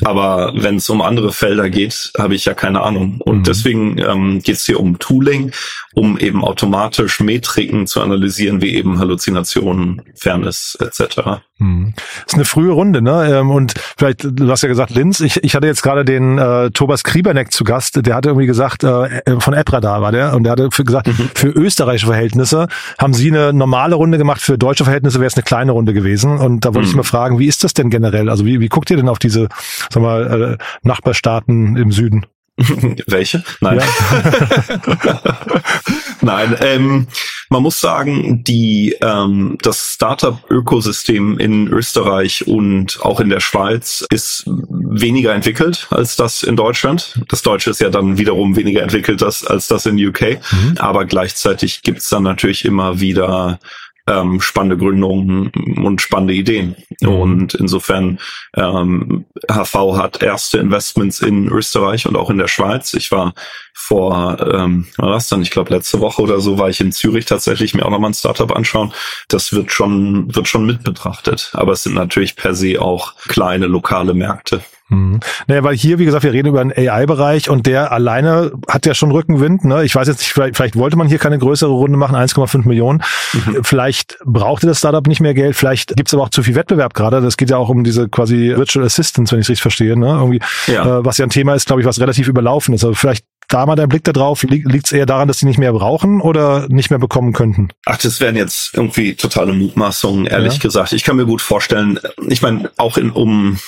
Aber 0.04 0.54
wenn 0.56 0.78
es 0.78 0.90
um 0.90 1.02
andere 1.02 1.34
Felder 1.34 1.70
geht, 1.70 2.12
habe 2.18 2.36
ich 2.36 2.46
ja 2.46 2.54
keine 2.54 2.82
Ahnung. 2.82 3.20
Und 3.20 3.40
mhm. 3.40 3.44
deswegen 3.44 3.98
ähm, 3.98 4.42
geht 4.42 4.56
es 4.56 4.66
hier 4.66 4.80
um 4.80 5.00
Tooling, 5.00 5.52
um 5.94 6.18
eben 6.18 6.44
automatisch 6.44 7.20
Metriken 7.20 7.88
zu 7.88 8.02
analysieren, 8.02 8.62
wie 8.62 8.76
eben 8.76 9.00
Halluzinationen, 9.00 10.02
Fairness 10.16 10.78
etc. 10.80 11.42
Mhm. 11.62 11.94
ist 12.26 12.34
eine 12.34 12.46
frühe 12.46 12.72
Runde, 12.72 13.04
ne? 13.04 13.40
Ähm, 13.40 13.52
und 13.52 13.76
vielleicht, 13.96 14.24
du 14.24 14.50
hast 14.50 14.64
ja 14.64 14.68
gesagt, 14.68 14.92
Linz, 14.92 15.20
ich, 15.20 15.44
ich 15.44 15.56
hatte 15.56 15.68
jetzt 15.68 15.84
gerade 15.84 16.04
den 16.04 16.40
äh, 16.40 16.72
Thomas 16.72 17.04
Krieberneck 17.04 17.52
zu 17.52 17.64
Gast, 17.64 18.04
der 18.04 18.16
hatte 18.16 18.30
irgendwie 18.30 18.48
gesagt, 18.48 18.84
äh, 18.84 19.22
äh 19.26 19.40
von 19.40 19.54
Epradar 19.54 20.02
war 20.02 20.12
der, 20.12 20.34
und 20.36 20.44
der 20.44 20.54
hatte 20.54 20.70
für 20.72 20.84
gesagt, 20.84 21.08
mhm. 21.08 21.30
für 21.36 21.50
österreichische 21.50 22.08
Verhältnisse 22.08 22.68
haben 22.98 23.14
sie 23.14 23.30
eine 23.30 23.54
normale 23.54 23.94
Runde 23.94 24.18
gemacht, 24.18 24.42
für 24.42 24.58
deutsche 24.58 24.86
Verhältnisse 24.86 25.20
wäre 25.20 25.28
es 25.28 25.36
eine 25.36 25.44
kleine 25.44 25.72
Runde 25.72 25.94
gewesen. 25.94 26.40
Und 26.40 26.66
da 26.66 26.70
wollte 26.74 26.88
mhm. 26.88 26.92
ich 26.92 26.96
mal 26.96 27.04
fragen, 27.04 27.38
wie 27.38 27.48
ist 27.48 27.64
das 27.64 27.74
denn 27.74 27.92
generell? 27.92 28.30
Also 28.30 28.44
wie, 28.44 28.60
wie 28.60 28.70
guckt 28.70 28.90
ihr 28.90 28.98
denn 28.98 29.10
auf 29.10 29.20
diese, 29.20 29.48
sag 29.92 30.02
mal, 30.02 30.58
äh, 30.58 30.64
Nachbarstaaten 30.82 31.78
im 31.78 31.92
Süden? 31.92 32.26
Welche? 33.08 33.44
Nein. 33.60 33.80
Ja. 33.80 35.22
Nein, 36.22 36.56
ähm, 36.62 37.08
man 37.50 37.64
muss 37.64 37.82
sagen, 37.82 38.44
die 38.44 38.96
ähm, 39.02 39.58
das 39.62 39.94
Startup-Ökosystem 39.94 41.38
in 41.40 41.68
Österreich 41.68 42.48
und 42.48 43.00
auch 43.02 43.20
in 43.20 43.30
der 43.30 43.40
Schweiz 43.40 44.06
ist 44.10 44.46
weniger 44.48 45.34
entwickelt 45.34 45.88
als 45.90 46.16
das 46.16 46.44
in 46.44 46.56
Deutschland. 46.56 47.20
Das 47.28 47.42
Deutsche 47.42 47.72
ist 47.72 47.82
ja 47.82 47.90
dann 47.90 48.18
wiederum 48.18 48.56
weniger 48.56 48.82
entwickelt 48.84 49.24
als, 49.24 49.46
als 49.46 49.68
das 49.68 49.86
in 49.86 49.98
UK. 49.98 50.40
Mhm. 50.52 50.78
Aber 50.78 51.06
gleichzeitig 51.06 51.82
gibt's 51.82 52.10
dann 52.10 52.24
natürlich 52.24 52.66
immer 52.66 53.00
wieder 53.00 53.60
ähm, 54.08 54.42
spannende 54.42 54.78
Gründungen 54.78 55.50
und 55.84 56.02
spannende 56.02 56.34
Ideen. 56.34 56.76
Mhm. 57.02 57.10
Und 57.10 57.54
insofern 57.54 58.20
ähm, 58.56 59.26
HV 59.50 59.98
hat 59.98 60.22
erste 60.24 60.58
Investments 60.58 61.22
in 61.22 61.48
Österreich 61.48 62.08
und 62.08 62.16
auch 62.16 62.30
in 62.30 62.38
der 62.38 62.48
Schweiz. 62.48 62.94
Ich 62.94 63.12
war 63.12 63.34
vor, 63.74 64.38
ähm, 64.54 64.88
was 64.98 65.30
dann, 65.30 65.42
ich 65.42 65.52
glaube 65.52 65.74
letzte 65.74 66.00
Woche 66.00 66.22
oder 66.22 66.40
so, 66.40 66.58
war 66.58 66.70
ich 66.70 66.82
in 66.82 66.92
Zürich 66.92 67.26
tatsächlich 67.26 67.74
mir 67.74 67.86
auch 67.86 67.90
nochmal 67.90 68.12
ein 68.12 68.16
Startup 68.16 68.56
anschauen. 68.56 68.94
Das 69.28 69.54
wird 69.54 69.72
schon, 69.72 70.34
wird 70.36 70.48
schon 70.48 70.66
mit 70.66 70.84
betrachtet. 70.84 71.52
Aber 71.54 71.74
es 71.74 71.84
sind 71.84 71.96
natürlich 71.96 72.36
per 72.36 72.56
se 72.56 72.82
auch 72.82 73.16
kleine 73.28 73.68
lokale 73.68 74.14
Märkte. 74.14 74.62
Mhm. 74.92 75.22
Naja, 75.48 75.64
weil 75.64 75.76
hier, 75.76 76.00
wie 76.00 76.06
gesagt, 76.06 76.24
wir 76.24 76.34
reden 76.34 76.50
über 76.50 76.60
einen 76.60 76.74
AI-Bereich 76.76 77.50
und 77.50 77.66
der 77.66 77.92
alleine 77.92 78.52
hat 78.68 78.86
ja 78.86 78.94
schon 78.94 79.12
Rückenwind. 79.12 79.64
Ne? 79.64 79.86
Ich 79.86 79.96
weiß 79.96 80.08
jetzt 80.08 80.20
nicht, 80.20 80.34
vielleicht, 80.34 80.58
vielleicht 80.58 80.76
wollte 80.76 80.98
man 80.98 81.08
hier 81.08 81.18
keine 81.18 81.40
größere 81.40 81.72
Runde 81.72 81.98
machen, 81.98 82.16
1,5 82.16 82.68
Millionen. 82.68 83.02
Mhm. 83.34 83.64
Vielleicht 83.64 84.18
brauchte 84.26 84.68
das 84.68 84.80
Startup 84.80 85.08
nicht 85.08 85.22
mehr 85.22 85.34
Geld, 85.34 85.56
vielleicht 85.56 85.96
gibt 85.96 86.10
es 86.10 86.14
aber 86.14 86.24
auch 86.24 86.30
zu 86.30 86.44
viel 86.44 86.56
Wettbewerb 86.56 86.94
gerade. 86.94 87.22
Das 87.22 87.38
geht 87.38 87.50
ja 87.50 87.58
auch 87.58 87.70
um 87.70 87.84
diese 87.84 88.10
quasi 88.10 88.54
Virtual 88.56 88.86
Assistants, 88.86 89.32
wenn 89.32 89.40
ich 89.40 89.46
es 89.46 89.50
richtig 89.50 89.62
verstehe. 89.62 89.98
Ne? 89.98 90.08
Irgendwie, 90.08 90.42
ja. 90.68 91.00
Äh, 91.00 91.06
was 91.06 91.18
ja 91.18 91.26
ein 91.26 91.30
Thema 91.30 91.56
ist, 91.56 91.68
glaube 91.68 91.82
ich, 91.82 91.88
was 91.88 92.00
relativ 92.00 92.28
überlaufen 92.28 92.74
ist. 92.74 92.84
Also 92.84 92.94
vielleicht 92.94 93.26
da 93.48 93.66
mal 93.66 93.76
der 93.76 93.88
Blick 93.88 94.04
da 94.04 94.14
drauf, 94.14 94.44
liegt 94.44 94.86
es 94.86 94.92
eher 94.92 95.06
daran, 95.06 95.28
dass 95.28 95.40
sie 95.40 95.46
nicht 95.46 95.60
mehr 95.60 95.74
brauchen 95.74 96.22
oder 96.22 96.68
nicht 96.70 96.90
mehr 96.90 97.00
bekommen 97.00 97.34
könnten? 97.34 97.70
Ach, 97.86 97.98
das 97.98 98.20
wären 98.20 98.36
jetzt 98.36 98.74
irgendwie 98.74 99.16
totale 99.16 99.54
Mutmaßungen, 99.54 100.26
ehrlich 100.26 100.54
ja. 100.54 100.60
gesagt. 100.60 100.94
Ich 100.94 101.04
kann 101.04 101.18
mir 101.18 101.26
gut 101.26 101.42
vorstellen, 101.42 102.00
ich 102.28 102.42
meine, 102.42 102.72
auch 102.78 102.98
in 102.98 103.12
um 103.12 103.60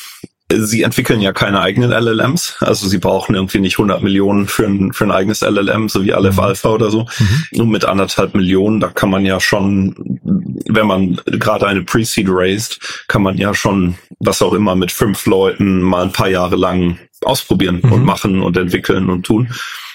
Sie 0.52 0.84
entwickeln 0.84 1.22
ja 1.22 1.34
keine 1.34 1.62
eigenen 1.62 1.92
LLMs, 1.92 2.58
also 2.60 2.88
sie 2.88 3.00
brauchen 3.00 3.34
irgendwie 3.34 3.60
nicht 3.60 3.76
100 3.76 4.04
Millionen 4.04 4.48
für 4.48 4.66
ein, 4.66 4.94
für 4.94 5.06
ein 5.06 5.12
eigenes 5.12 5.42
LLM, 5.42 5.90
so 5.90 6.04
wie 6.04 6.14
Aleph 6.14 6.36
mhm. 6.36 6.44
Alpha 6.44 6.70
oder 6.70 6.92
so. 6.92 7.08
Mhm. 7.18 7.62
Und 7.62 7.70
mit 7.70 7.86
anderthalb 7.86 8.36
Millionen, 8.36 8.80
da 8.80 8.90
kann 8.90 9.10
man 9.10 9.26
ja 9.26 9.40
schon, 9.40 10.20
wenn 10.68 10.86
man 10.86 11.20
gerade 11.26 11.66
eine 11.66 11.82
Pre-Seed 11.84 12.28
raised, 12.30 13.06
kann 13.08 13.24
man 13.24 13.38
ja 13.38 13.56
schon, 13.56 13.96
was 14.20 14.42
auch 14.42 14.54
immer, 14.54 14.76
mit 14.76 14.92
fünf 14.92 15.26
Leuten 15.26 15.82
mal 15.82 16.04
ein 16.04 16.12
paar 16.12 16.30
Jahre 16.30 16.56
lang 16.56 17.00
ausprobieren 17.22 17.80
mhm. 17.82 17.92
und 17.92 18.04
machen 18.04 18.42
und 18.42 18.56
entwickeln 18.56 19.10
und 19.10 19.26
tun. 19.26 19.52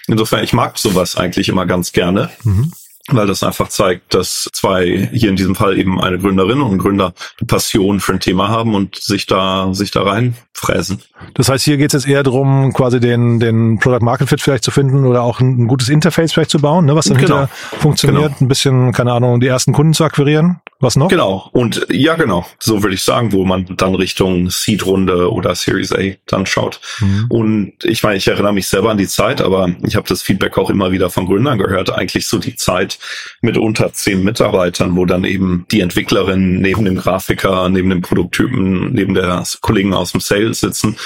Insofern, 0.09 0.43
ich 0.43 0.55
mag 0.55 0.79
sowas 0.79 1.17
eigentlich 1.17 1.49
immer 1.49 1.67
ganz 1.67 1.93
gerne. 1.93 2.31
Mhm 2.43 2.73
weil 3.11 3.27
das 3.27 3.43
einfach 3.43 3.69
zeigt, 3.69 4.15
dass 4.15 4.49
zwei, 4.53 5.09
hier 5.13 5.31
in 5.31 5.37
diesem 5.37 5.55
Fall 5.55 5.79
eben 5.79 6.01
eine 6.01 6.19
Gründerin 6.19 6.61
und 6.61 6.73
ein 6.73 6.79
Gründer, 6.79 7.15
eine 7.41 7.47
Passion 7.47 8.01
für 8.01 8.13
ein 8.13 8.21
Thema 8.21 8.49
haben 8.49 8.75
und 8.75 8.97
sich 8.97 9.27
da, 9.27 9.73
sich 9.73 9.91
da 9.91 10.03
reinfräsen. 10.03 11.03
Das 11.35 11.49
heißt, 11.49 11.65
hier 11.65 11.77
geht 11.77 11.95
es 11.95 12.05
jetzt 12.05 12.11
eher 12.11 12.23
darum, 12.23 12.73
quasi 12.73 13.01
den, 13.01 13.41
den 13.41 13.79
Product 13.79 14.05
Market 14.05 14.29
Fit 14.29 14.41
vielleicht 14.41 14.65
zu 14.65 14.71
finden 14.71 15.07
oder 15.07 15.23
auch 15.23 15.41
ein, 15.41 15.63
ein 15.63 15.69
gutes 15.69 15.89
Interface 15.89 16.33
vielleicht 16.33 16.51
zu 16.51 16.61
bauen, 16.61 16.87
ne, 16.87 16.95
was 16.95 17.07
dann 17.07 17.19
genau. 17.19 17.49
funktioniert, 17.81 18.35
genau. 18.35 18.41
ein 18.41 18.49
bisschen, 18.49 18.93
keine 18.93 19.13
Ahnung, 19.13 19.41
die 19.41 19.47
ersten 19.47 19.73
Kunden 19.73 19.95
zu 19.95 20.05
akquirieren. 20.05 20.61
Was 20.81 20.95
noch? 20.95 21.09
Genau. 21.09 21.49
Und 21.53 21.87
ja, 21.91 22.15
genau. 22.15 22.47
So 22.61 22.85
würde 22.85 22.95
ich 22.95 23.03
sagen, 23.03 23.33
wo 23.33 23.45
man 23.45 23.67
dann 23.77 23.97
Richtung 23.97 24.49
Seed-Runde 24.49 25.33
oder 25.33 25.57
Series 25.57 25.93
A 25.93 25.99
dann 26.27 26.47
schaut. 26.47 26.81
Mhm. 27.01 27.27
Und 27.29 27.73
ich 27.83 28.05
meine, 28.05 28.17
ich 28.17 28.29
erinnere 28.29 28.53
mich 28.53 28.69
selber 28.69 28.91
an 28.91 28.99
die 28.99 29.09
Zeit, 29.09 29.41
aber 29.41 29.71
ich 29.83 29.97
habe 29.97 30.07
das 30.09 30.23
Feedback 30.23 30.57
auch 30.57 30.71
immer 30.71 30.93
wieder 30.93 31.11
von 31.11 31.27
Gründern 31.27 31.59
gehört. 31.59 31.91
Eigentlich 31.91 32.29
so 32.29 32.39
die 32.39 32.55
Zeit 32.55 32.98
mit 33.41 33.57
unter 33.57 33.93
zehn 33.93 34.23
Mitarbeitern, 34.23 34.97
wo 34.97 35.07
dann 35.07 35.25
eben 35.25 35.67
die 35.71 35.81
Entwicklerin 35.81 36.61
neben 36.61 36.85
dem 36.85 36.97
Grafiker, 36.97 37.69
neben 37.69 37.91
dem 37.91 38.03
Produkttypen, 38.03 38.93
neben 38.93 39.15
der 39.15 39.45
Kollegen 39.61 39.95
aus 39.95 40.13
dem 40.13 40.21
Sales 40.21 40.61
sitzen 40.61 40.97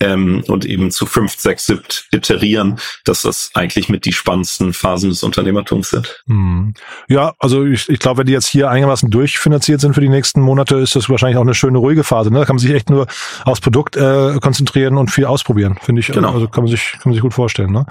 ähm, 0.00 0.42
und 0.48 0.64
eben 0.64 0.90
zu 0.90 1.06
fünf, 1.06 1.38
sechs, 1.38 1.66
siebt 1.66 2.08
iterieren, 2.10 2.78
dass 3.04 3.22
das 3.22 3.50
eigentlich 3.54 3.88
mit 3.88 4.04
die 4.04 4.12
spannendsten 4.12 4.72
Phasen 4.72 5.10
des 5.10 5.22
Unternehmertums 5.22 5.90
sind. 5.90 6.22
Hm. 6.26 6.74
Ja, 7.08 7.34
also 7.38 7.64
ich, 7.64 7.88
ich 7.88 7.98
glaube, 7.98 8.18
wenn 8.18 8.26
die 8.26 8.32
jetzt 8.32 8.46
hier 8.46 8.70
einigermaßen 8.70 9.10
durchfinanziert 9.10 9.80
sind 9.80 9.94
für 9.94 10.00
die 10.00 10.08
nächsten 10.08 10.40
Monate, 10.40 10.76
ist 10.76 10.96
das 10.96 11.08
wahrscheinlich 11.08 11.36
auch 11.36 11.42
eine 11.42 11.54
schöne 11.54 11.78
ruhige 11.78 12.04
Phase. 12.04 12.30
Ne? 12.30 12.40
Da 12.40 12.44
kann 12.44 12.56
man 12.56 12.60
sich 12.60 12.72
echt 12.72 12.90
nur 12.90 13.06
aufs 13.44 13.60
Produkt 13.60 13.96
äh, 13.96 14.38
konzentrieren 14.40 14.96
und 14.96 15.10
viel 15.10 15.26
ausprobieren, 15.26 15.78
finde 15.82 16.00
ich. 16.00 16.08
Genau. 16.08 16.32
Also 16.32 16.48
kann 16.48 16.64
man 16.64 16.70
sich 16.70 16.92
kann 16.92 17.02
man 17.04 17.14
sich 17.14 17.22
gut 17.22 17.34
vorstellen. 17.34 17.72
Ne? 17.72 17.86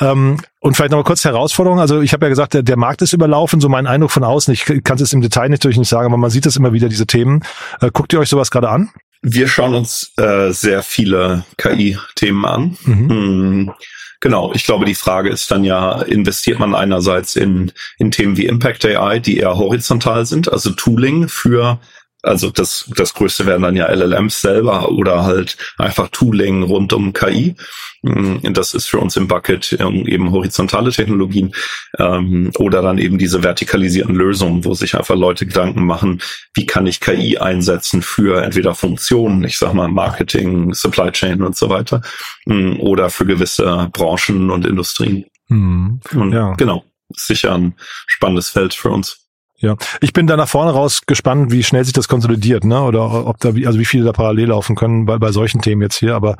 Ähm, 0.00 0.38
und 0.60 0.76
vielleicht 0.76 0.90
noch 0.90 0.98
mal 0.98 1.04
kurz 1.04 1.24
Herausforderung. 1.24 1.78
Also 1.78 2.00
ich 2.00 2.12
habe 2.12 2.26
ja 2.26 2.28
gesagt, 2.30 2.54
der, 2.54 2.62
der 2.62 2.76
Markt 2.76 3.02
ist 3.02 3.12
überlaufen, 3.12 3.60
so 3.60 3.68
mein 3.68 3.86
Eindruck 3.86 4.10
von 4.10 4.24
außen. 4.24 4.52
Ich 4.52 4.64
kann 4.64 4.96
es 4.96 5.00
jetzt 5.00 5.12
im 5.14 5.20
Detail 5.20 5.48
natürlich 5.48 5.78
nicht 5.78 5.88
sagen, 5.88 6.06
aber 6.06 6.16
man 6.16 6.30
sieht 6.30 6.46
das 6.46 6.56
immer 6.56 6.72
wieder, 6.72 6.88
diese 6.88 7.06
Themen. 7.06 7.44
Äh, 7.80 7.90
guckt 7.92 8.12
ihr 8.12 8.20
euch 8.20 8.28
sowas 8.28 8.50
gerade 8.50 8.68
an? 8.68 8.90
Wir 9.22 9.48
schauen 9.48 9.74
uns 9.74 10.12
äh, 10.16 10.50
sehr 10.50 10.82
viele 10.82 11.44
KI-Themen 11.58 12.44
an. 12.44 12.76
Mhm. 12.84 13.10
Hm, 13.10 13.72
genau, 14.20 14.52
ich 14.54 14.64
glaube, 14.64 14.84
die 14.84 14.94
Frage 14.94 15.30
ist 15.30 15.50
dann 15.50 15.64
ja, 15.64 16.02
investiert 16.02 16.58
man 16.58 16.74
einerseits 16.74 17.36
in, 17.36 17.72
in 17.98 18.10
Themen 18.10 18.36
wie 18.36 18.46
Impact 18.46 18.84
AI, 18.84 19.18
die 19.18 19.38
eher 19.38 19.56
horizontal 19.56 20.26
sind, 20.26 20.52
also 20.52 20.70
Tooling 20.70 21.28
für 21.28 21.80
also 22.26 22.50
das, 22.50 22.90
das 22.96 23.14
größte 23.14 23.46
wären 23.46 23.62
dann 23.62 23.76
ja 23.76 23.86
LLMs 23.86 24.40
selber 24.40 24.90
oder 24.90 25.24
halt 25.24 25.56
einfach 25.78 26.08
Tooling 26.08 26.64
rund 26.64 26.92
um 26.92 27.12
KI. 27.12 27.54
Mm, 28.02 28.52
das 28.52 28.74
ist 28.74 28.88
für 28.88 28.98
uns 28.98 29.16
im 29.16 29.28
Bucket 29.28 29.72
eben 29.72 30.32
horizontale 30.32 30.90
Technologien 30.90 31.54
ähm, 31.98 32.50
oder 32.58 32.82
dann 32.82 32.98
eben 32.98 33.18
diese 33.18 33.42
vertikalisierten 33.42 34.14
Lösungen, 34.14 34.64
wo 34.64 34.74
sich 34.74 34.96
einfach 34.96 35.14
Leute 35.14 35.46
Gedanken 35.46 35.86
machen, 35.86 36.20
wie 36.54 36.66
kann 36.66 36.86
ich 36.86 37.00
KI 37.00 37.38
einsetzen 37.38 38.02
für 38.02 38.42
entweder 38.42 38.74
Funktionen, 38.74 39.44
ich 39.44 39.58
sag 39.58 39.72
mal 39.74 39.88
Marketing, 39.88 40.74
Supply 40.74 41.12
Chain 41.12 41.42
und 41.42 41.56
so 41.56 41.70
weiter, 41.70 42.02
mm, 42.46 42.80
oder 42.80 43.10
für 43.10 43.26
gewisse 43.26 43.88
Branchen 43.92 44.50
und 44.50 44.66
Industrien. 44.66 45.26
Mhm. 45.48 46.00
Und 46.14 46.32
ja. 46.32 46.54
genau, 46.54 46.84
sicher 47.14 47.54
ein 47.54 47.74
spannendes 48.06 48.50
Feld 48.50 48.74
für 48.74 48.90
uns. 48.90 49.25
Ja, 49.58 49.76
ich 50.00 50.12
bin 50.12 50.26
da 50.26 50.36
nach 50.36 50.48
vorne 50.48 50.72
raus 50.72 51.02
gespannt, 51.06 51.50
wie 51.50 51.62
schnell 51.62 51.84
sich 51.84 51.94
das 51.94 52.08
konsolidiert, 52.08 52.64
ne? 52.64 52.82
Oder 52.82 53.26
ob 53.26 53.38
da, 53.40 53.48
also 53.48 53.78
wie 53.78 53.86
viele 53.86 54.04
da 54.04 54.12
parallel 54.12 54.48
laufen 54.48 54.76
können 54.76 55.06
bei, 55.06 55.18
bei 55.18 55.32
solchen 55.32 55.62
Themen 55.62 55.80
jetzt 55.82 55.98
hier, 55.98 56.14
aber 56.14 56.36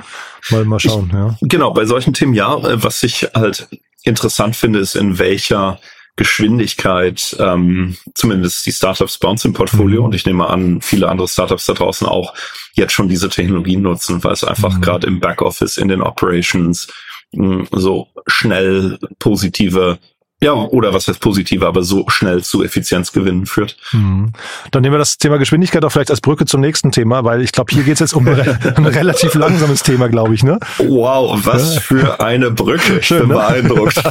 mal, 0.51 0.65
mal 0.67 0.79
schauen, 0.79 1.07
ich, 1.07 1.13
ja. 1.15 1.37
Genau, 1.41 1.73
bei 1.73 1.87
solchen 1.87 2.13
Themen 2.13 2.35
ja. 2.35 2.59
Was 2.83 3.03
ich 3.03 3.29
halt 3.35 3.69
interessant 4.03 4.55
finde, 4.55 4.81
ist, 4.81 4.97
in 4.97 5.19
welcher 5.19 5.79
Geschwindigkeit 6.17 7.37
ähm, 7.39 7.97
zumindest 8.15 8.65
die 8.67 8.73
Startups 8.73 9.19
bei 9.19 9.29
uns 9.29 9.45
im 9.45 9.53
Portfolio 9.53 10.01
mhm. 10.01 10.07
und 10.07 10.15
ich 10.15 10.25
nehme 10.25 10.49
an, 10.49 10.81
viele 10.81 11.09
andere 11.09 11.29
Startups 11.29 11.67
da 11.67 11.75
draußen 11.75 12.07
auch 12.07 12.35
jetzt 12.75 12.93
schon 12.93 13.09
diese 13.09 13.29
Technologien 13.29 13.83
nutzen, 13.83 14.25
weil 14.25 14.33
es 14.33 14.43
einfach 14.43 14.77
mhm. 14.77 14.81
gerade 14.81 15.07
im 15.07 15.21
Backoffice, 15.21 15.77
in 15.77 15.89
den 15.89 16.01
Operations 16.01 16.89
mh, 17.33 17.67
so 17.73 18.09
schnell 18.27 18.99
positive 19.19 19.99
ja, 20.43 20.53
oder 20.53 20.93
was 20.93 21.09
heißt 21.09 21.21
positive, 21.21 21.67
aber 21.67 21.83
so 21.83 22.05
schnell 22.09 22.45
zu 22.45 22.63
Effizienzgewinnen 22.63 23.47
führt. 23.47 23.79
Mhm. 23.93 24.33
Dann 24.71 24.83
nehmen 24.83 24.95
wir 24.95 24.99
das 24.99 25.17
Thema 25.17 25.39
Geschwindigkeit 25.39 25.83
auch 25.83 25.91
vielleicht 25.91 26.11
als 26.11 26.21
Brücke 26.21 26.45
zum 26.45 26.61
nächsten 26.61 26.93
Thema, 26.93 27.25
weil 27.25 27.41
ich 27.41 27.53
glaube, 27.53 27.73
hier 27.73 27.85
geht 27.85 27.95
es 27.95 28.01
jetzt 28.01 28.13
um 28.13 28.29
ein, 28.77 28.87
relativ 28.87 29.35
langsames 29.35 29.83
Thema, 29.83 30.09
glaube 30.09 30.35
ich, 30.35 30.45
ne? 30.45 30.59
Wow, 30.77 31.41
was 31.47 31.79
für 31.79 32.21
eine 32.21 32.51
Brücke. 32.51 32.99
Ich 32.99 33.07
Schön, 33.07 33.21
bin 33.21 33.29
ne? 33.29 33.35
beeindruckt. 33.35 34.03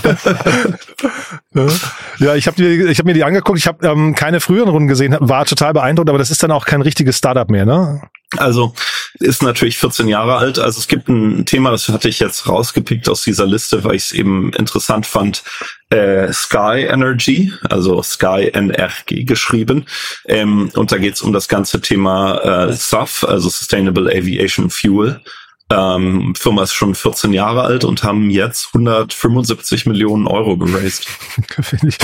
ja, 2.18 2.34
ich 2.34 2.48
habe 2.48 2.62
mir, 2.62 2.90
ich 2.90 2.98
hab 2.98 3.06
mir 3.06 3.14
die 3.14 3.24
angeguckt, 3.24 3.60
ich 3.60 3.68
habe 3.68 3.86
ähm, 3.88 4.16
keine 4.16 4.40
früheren 4.40 4.70
Runden 4.70 4.88
gesehen, 4.88 5.16
war 5.20 5.46
total 5.46 5.74
beeindruckt, 5.74 6.10
aber 6.10 6.18
das 6.18 6.32
ist 6.32 6.42
dann 6.42 6.50
auch 6.50 6.66
kein 6.66 6.82
richtiges 6.82 7.20
Startup 7.20 7.50
mehr, 7.52 7.68
ne? 7.68 8.02
Also 8.38 8.74
ist 9.20 9.44
natürlich 9.44 9.78
14 9.78 10.08
Jahre 10.08 10.38
alt. 10.38 10.60
Also 10.60 10.80
es 10.80 10.88
gibt 10.88 11.08
ein 11.08 11.46
Thema, 11.46 11.72
das 11.72 11.88
hatte 11.90 12.10
ich 12.10 12.20
jetzt 12.20 12.48
rausgepickt 12.48 13.10
aus 13.10 13.24
dieser 13.24 13.46
Liste, 13.46 13.84
weil 13.84 13.96
ich 13.96 14.06
es 14.06 14.12
eben 14.12 14.52
interessant 14.54 15.06
fand. 15.06 15.44
Äh, 15.90 16.32
Sky 16.34 16.88
Energy, 16.90 17.54
also 17.70 18.02
Sky 18.02 18.50
NRG 18.54 19.26
geschrieben. 19.26 19.86
Ähm, 20.26 20.70
und 20.74 20.92
da 20.92 20.98
geht 20.98 21.16
es 21.16 21.22
um 21.22 21.32
das 21.32 21.48
ganze 21.48 21.82
Thema 21.82 22.68
äh, 22.70 22.74
SAF, 22.74 23.24
also 23.24 23.50
Sustainable 23.50 24.10
Aviation 24.10 24.70
Fuel. 24.70 25.22
Ähm, 25.72 26.36
Firma 26.38 26.62
ist 26.62 26.74
schon 26.74 26.94
14 26.94 27.34
Jahre 27.34 27.64
alt 27.64 27.84
und 27.86 28.04
haben 28.04 28.30
jetzt 28.30 28.68
175 28.68 29.88
Millionen 29.88 30.28
Euro 30.28 30.58
geraced. 30.58 31.06
Finde 31.62 31.88
ich 31.88 31.98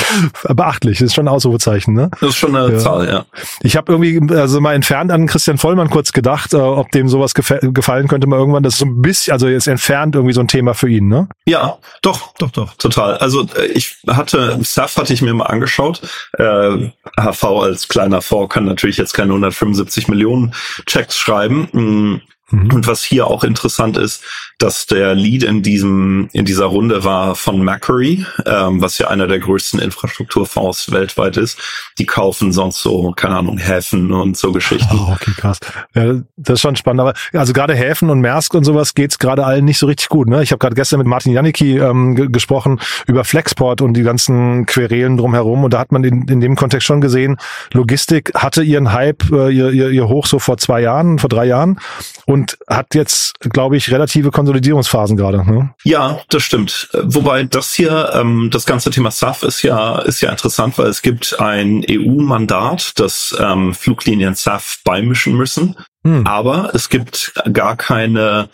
beachtlich. 0.50 0.98
Das 0.98 1.08
ist 1.08 1.14
schon 1.14 1.26
ein 1.28 1.34
Ausrufezeichen, 1.34 1.94
ne? 1.94 2.10
Das 2.20 2.32
ist 2.32 2.38
schon 2.38 2.56
eine 2.56 2.74
ja. 2.74 2.80
Zahl, 2.80 3.08
ja. 3.08 3.26
Ich 3.62 3.78
habe 3.78 3.92
irgendwie, 3.92 4.20
also 4.36 4.60
mal 4.62 4.74
entfernt 4.74 5.12
an 5.12 5.28
Christian 5.28 5.60
Vollmann 5.60 5.92
kurz 5.92 6.12
gedacht, 6.12 6.56
äh, 6.56 6.58
ob 6.58 6.92
dem 6.92 7.08
sowas 7.08 7.36
gefallen 7.36 8.08
könnte 8.08 8.26
mal 8.28 8.40
irgendwann. 8.40 8.64
Das 8.64 8.74
ist 8.74 8.80
so 8.80 8.86
ein 8.86 9.00
bisschen, 9.00 9.34
also 9.34 9.48
jetzt 9.48 9.68
entfernt 9.68 10.16
irgendwie 10.16 10.34
so 10.34 10.42
ein 10.42 10.48
Thema 10.48 10.74
für 10.74 10.90
ihn, 10.90 11.08
ne? 11.08 11.30
Ja, 11.46 11.78
doch, 12.02 12.34
doch, 12.40 12.50
doch, 12.50 12.74
total. 12.76 13.18
Also 13.18 13.48
äh, 13.56 13.68
ich 13.68 13.98
hatte, 14.08 14.58
SAF 14.64 14.98
hatte 14.98 15.14
ich 15.14 15.22
mir 15.22 15.36
mal 15.36 15.46
angeschaut. 15.46 16.02
Äh, 16.34 16.90
HV 17.16 17.44
als 17.44 17.88
kleiner 17.88 18.24
Fonds 18.24 18.52
kann 18.52 18.66
natürlich 18.66 18.98
jetzt 18.98 19.14
keine 19.14 19.34
175 19.34 20.08
Millionen 20.08 20.56
Checks 20.88 21.16
schreiben. 21.16 22.22
Hm, 22.52 22.62
Mhm. 22.62 22.74
Und 22.74 22.88
was 22.88 23.04
hier 23.04 23.28
auch 23.28 23.44
interessant 23.44 23.98
ist, 23.98 24.24
dass 24.58 24.86
der 24.86 25.16
Lead 25.16 25.44
in 25.44 25.64
diesem 25.64 26.30
in 26.34 26.46
dieser 26.46 26.66
Runde 26.66 27.04
war 27.04 27.36
von 27.36 27.64
Macquarie, 27.64 28.26
ähm, 28.46 28.82
was 28.82 28.98
ja 28.98 29.08
einer 29.08 29.28
der 29.28 29.40
größten 29.40 29.80
Infrastrukturfonds 29.80 30.92
weltweit 30.92 31.38
ist. 31.38 31.60
Die 31.98 32.06
kaufen 32.06 32.52
sonst 32.52 32.82
so, 32.82 33.12
keine 33.16 33.38
Ahnung, 33.38 33.58
Häfen 33.58 34.12
und 34.12 34.38
so 34.38 34.52
Geschichten. 34.52 34.96
Oh, 35.00 35.14
okay, 35.14 35.32
krass. 35.36 35.60
Ja, 35.96 36.16
das 36.38 36.56
ist 36.56 36.62
schon 36.62 36.76
spannend. 36.76 37.02
Aber 37.02 37.14
also 37.34 37.54
gerade 37.54 37.74
Häfen 37.74 38.10
und 38.10 38.22
Maersk 38.22 38.54
und 38.54 38.64
sowas 38.64 38.94
geht's 38.94 39.18
gerade 39.20 39.46
allen 39.46 39.66
nicht 39.66 39.80
so 39.80 39.88
richtig 39.88 40.10
gut. 40.10 40.28
Ne? 40.28 40.44
Ich 40.44 40.52
habe 40.52 40.60
gerade 40.60 40.76
gestern 40.76 41.00
mit 41.00 41.08
Martin 41.08 41.34
Janicki 41.34 41.78
ähm, 41.78 42.32
gesprochen 42.32 42.80
über 43.08 43.24
Flexport 43.24 43.82
und 43.82 43.94
die 43.94 44.04
ganzen 44.04 44.66
Querelen 44.66 45.18
drumherum. 45.18 45.64
Und 45.64 45.74
da 45.74 45.80
hat 45.80 45.92
man 45.92 46.04
in, 46.04 46.28
in 46.28 46.42
dem 46.42 46.56
Kontext 46.56 46.86
schon 46.86 47.02
gesehen, 47.02 47.38
Logistik 47.74 48.32
hatte 48.36 48.64
ihren 48.64 48.94
Hype, 48.94 49.32
äh, 49.32 49.50
ihr, 49.50 49.72
ihr, 49.72 49.90
ihr 49.90 50.08
Hoch 50.08 50.26
so 50.28 50.40
vor 50.40 50.58
zwei 50.58 50.82
Jahren, 50.82 51.20
vor 51.20 51.30
drei 51.30 51.46
Jahren 51.46 51.80
und 52.26 52.41
hat 52.68 52.96
jetzt, 52.96 53.34
glaube 53.40 53.78
ich, 53.78 53.92
relative 53.92 54.32
Konsolidierungsphasen 54.32 55.18
gerade. 55.18 55.46
Ne? 55.46 55.74
Ja, 55.84 56.20
das 56.30 56.44
stimmt. 56.44 56.90
Wobei 56.94 57.44
das 57.44 57.74
hier, 57.74 58.12
ähm, 58.14 58.50
das 58.52 58.66
ganze 58.66 58.90
Thema 58.90 59.12
SAF 59.12 59.44
ist 59.44 59.62
ja, 59.62 60.00
ist 60.00 60.22
ja 60.22 60.30
interessant, 60.30 60.78
weil 60.78 60.88
es 60.88 61.02
gibt 61.02 61.40
ein 61.40 61.84
EU-Mandat, 61.90 63.00
dass 63.00 63.36
ähm, 63.40 63.74
Fluglinien 63.74 64.36
SAF 64.36 64.80
beimischen 64.84 65.36
müssen. 65.36 65.76
Hm. 66.04 66.26
Aber 66.26 66.72
es 66.74 66.90
gibt 66.90 67.34
gar 67.52 67.76
keine 67.76 68.50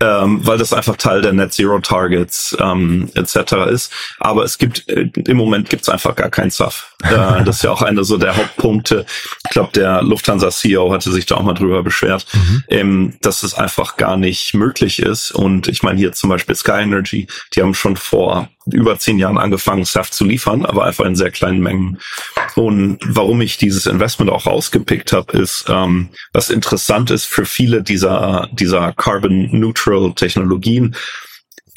ähm, 0.00 0.46
weil 0.46 0.58
das 0.58 0.72
einfach 0.72 0.96
Teil 0.96 1.20
der 1.20 1.32
Net 1.32 1.52
Zero 1.52 1.78
Targets 1.78 2.56
ähm, 2.58 3.10
etc. 3.14 3.52
ist. 3.70 3.92
Aber 4.18 4.44
es 4.44 4.56
gibt 4.56 4.88
äh, 4.88 5.10
im 5.26 5.36
Moment 5.36 5.68
gibt 5.68 5.82
es 5.82 5.88
einfach 5.88 6.16
gar 6.16 6.30
keinen 6.30 6.50
SAF. 6.50 6.86
Äh, 7.02 7.44
das 7.44 7.56
ist 7.56 7.62
ja 7.62 7.70
auch 7.70 7.80
einer 7.80 8.04
so 8.04 8.18
der 8.18 8.36
Hauptpunkte. 8.36 9.06
Ich 9.50 9.54
glaube, 9.54 9.72
der 9.74 10.00
Lufthansa 10.02 10.48
CEO 10.50 10.92
hatte 10.92 11.10
sich 11.10 11.26
da 11.26 11.34
auch 11.34 11.42
mal 11.42 11.54
drüber 11.54 11.82
beschwert, 11.82 12.24
mhm. 12.32 12.64
ähm, 12.68 13.14
dass 13.20 13.42
es 13.42 13.54
einfach 13.54 13.96
gar 13.96 14.16
nicht 14.16 14.54
möglich 14.54 15.00
ist. 15.00 15.32
Und 15.32 15.66
ich 15.66 15.82
meine 15.82 15.98
hier 15.98 16.12
zum 16.12 16.30
Beispiel 16.30 16.54
Sky 16.54 16.82
Energy, 16.82 17.26
die 17.52 17.60
haben 17.60 17.74
schon 17.74 17.96
vor 17.96 18.48
über 18.72 18.96
zehn 19.00 19.18
Jahren 19.18 19.38
angefangen, 19.38 19.84
SAF 19.84 20.12
zu 20.12 20.24
liefern, 20.24 20.64
aber 20.64 20.84
einfach 20.84 21.04
in 21.04 21.16
sehr 21.16 21.32
kleinen 21.32 21.58
Mengen. 21.58 21.98
Und 22.54 23.00
warum 23.04 23.40
ich 23.40 23.58
dieses 23.58 23.86
Investment 23.86 24.30
auch 24.30 24.46
rausgepickt 24.46 25.12
habe, 25.12 25.36
ist, 25.36 25.64
ähm, 25.68 26.10
was 26.32 26.48
interessant 26.48 27.10
ist 27.10 27.24
für 27.24 27.44
viele 27.44 27.82
dieser, 27.82 28.48
dieser 28.52 28.92
Carbon 28.92 29.48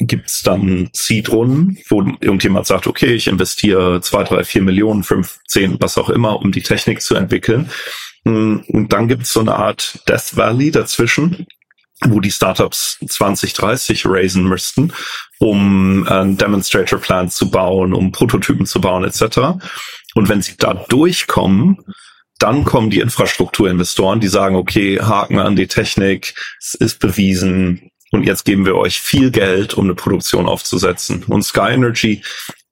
Technologien, 0.00 0.06
gibt 0.06 0.30
es 0.30 0.42
dann 0.42 0.90
Seed-Runden, 0.92 1.78
wo 1.88 2.02
irgendjemand 2.20 2.66
sagt, 2.66 2.86
okay, 2.86 3.14
ich 3.14 3.26
investiere 3.26 4.00
zwei, 4.00 4.24
drei, 4.24 4.44
vier 4.44 4.62
Millionen, 4.62 5.02
fünf, 5.02 5.40
zehn, 5.46 5.76
was 5.80 5.98
auch 5.98 6.10
immer, 6.10 6.40
um 6.40 6.52
die 6.52 6.62
Technik 6.62 7.02
zu 7.02 7.14
entwickeln. 7.14 7.70
Und 8.24 8.88
dann 8.88 9.08
gibt 9.08 9.24
es 9.24 9.32
so 9.32 9.40
eine 9.40 9.54
Art 9.54 10.00
Death 10.08 10.36
Valley 10.36 10.70
dazwischen, 10.70 11.46
wo 12.06 12.20
die 12.20 12.30
Startups 12.30 12.98
2030 13.06 14.06
raisen 14.06 14.44
müssten, 14.44 14.92
um 15.38 16.06
einen 16.08 16.36
Demonstrator 16.36 16.98
Plan 16.98 17.30
zu 17.30 17.50
bauen, 17.50 17.92
um 17.92 18.12
Prototypen 18.12 18.66
zu 18.66 18.80
bauen 18.80 19.04
etc. 19.04 19.58
Und 20.14 20.28
wenn 20.28 20.42
sie 20.42 20.56
da 20.58 20.74
durchkommen, 20.74 21.78
dann 22.38 22.64
kommen 22.64 22.90
die 22.90 23.00
Infrastrukturinvestoren, 23.00 24.20
die 24.20 24.28
sagen, 24.28 24.56
okay, 24.56 25.00
Haken 25.00 25.38
an 25.38 25.54
die 25.54 25.68
Technik, 25.68 26.34
es 26.58 26.74
ist 26.74 26.98
bewiesen 26.98 27.90
und 28.14 28.22
jetzt 28.24 28.44
geben 28.44 28.64
wir 28.64 28.76
euch 28.76 29.00
viel 29.00 29.32
Geld, 29.32 29.74
um 29.74 29.84
eine 29.84 29.94
Produktion 29.94 30.46
aufzusetzen. 30.46 31.24
Und 31.24 31.42
Sky 31.42 31.72
Energy 31.72 32.22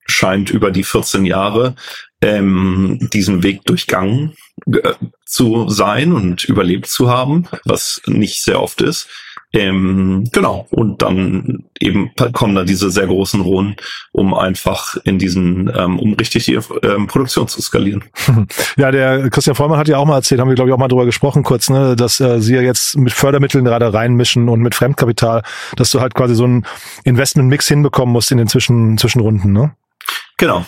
scheint 0.07 0.51
über 0.51 0.71
die 0.71 0.85
14 0.85 1.25
Jahre 1.25 1.75
ähm, 2.21 3.09
diesen 3.13 3.43
Weg 3.43 3.65
durchgangen 3.65 4.37
äh, 4.73 4.93
zu 5.27 5.69
sein 5.69 6.13
und 6.13 6.45
überlebt 6.45 6.87
zu 6.87 7.11
haben, 7.11 7.49
was 7.65 8.01
nicht 8.07 8.43
sehr 8.45 8.63
oft 8.63 8.83
ist. 8.83 9.09
Ähm, 9.55 10.25
genau. 10.33 10.67
Und 10.71 11.03
dann 11.03 11.65
eben 11.79 12.11
kommen 12.33 12.55
da 12.55 12.65
diese 12.65 12.91
sehr 12.91 13.07
großen 13.07 13.41
Runden, 13.41 13.77
um 14.13 14.33
einfach 14.33 14.97
in 15.05 15.19
diesen, 15.19 15.71
ähm, 15.77 15.99
um 15.99 16.15
richtig 16.15 16.47
die 16.47 16.59
ähm, 16.83 17.07
Produktion 17.07 17.49
zu 17.49 17.61
skalieren. 17.61 18.05
Ja, 18.77 18.91
der 18.91 19.29
Christian 19.31 19.55
Vollmann 19.55 19.79
hat 19.79 19.89
ja 19.89 19.99
auch 19.99 20.07
mal 20.07 20.17
erzählt, 20.17 20.41
haben 20.41 20.49
wir 20.49 20.55
glaube 20.55 20.71
ich 20.71 20.75
auch 20.75 20.79
mal 20.79 20.89
drüber 20.89 21.05
gesprochen 21.05 21.43
kurz, 21.43 21.69
ne, 21.69 21.95
dass 21.95 22.21
äh, 22.21 22.41
sie 22.41 22.55
ja 22.55 22.63
jetzt 22.63 22.97
mit 22.97 23.13
Fördermitteln 23.13 23.65
gerade 23.65 23.93
reinmischen 23.93 24.49
und 24.49 24.61
mit 24.61 24.75
Fremdkapital, 24.75 25.43
dass 25.77 25.91
du 25.91 26.01
halt 26.01 26.15
quasi 26.15 26.35
so 26.35 26.45
einen 26.45 26.67
Investmentmix 27.05 27.69
hinbekommen 27.69 28.13
musst 28.13 28.33
in 28.33 28.39
den 28.39 28.49
Zwischen 28.49 28.97
Zwischenrunden, 28.99 29.53
ne? 29.53 29.75
Genau, 30.39 30.65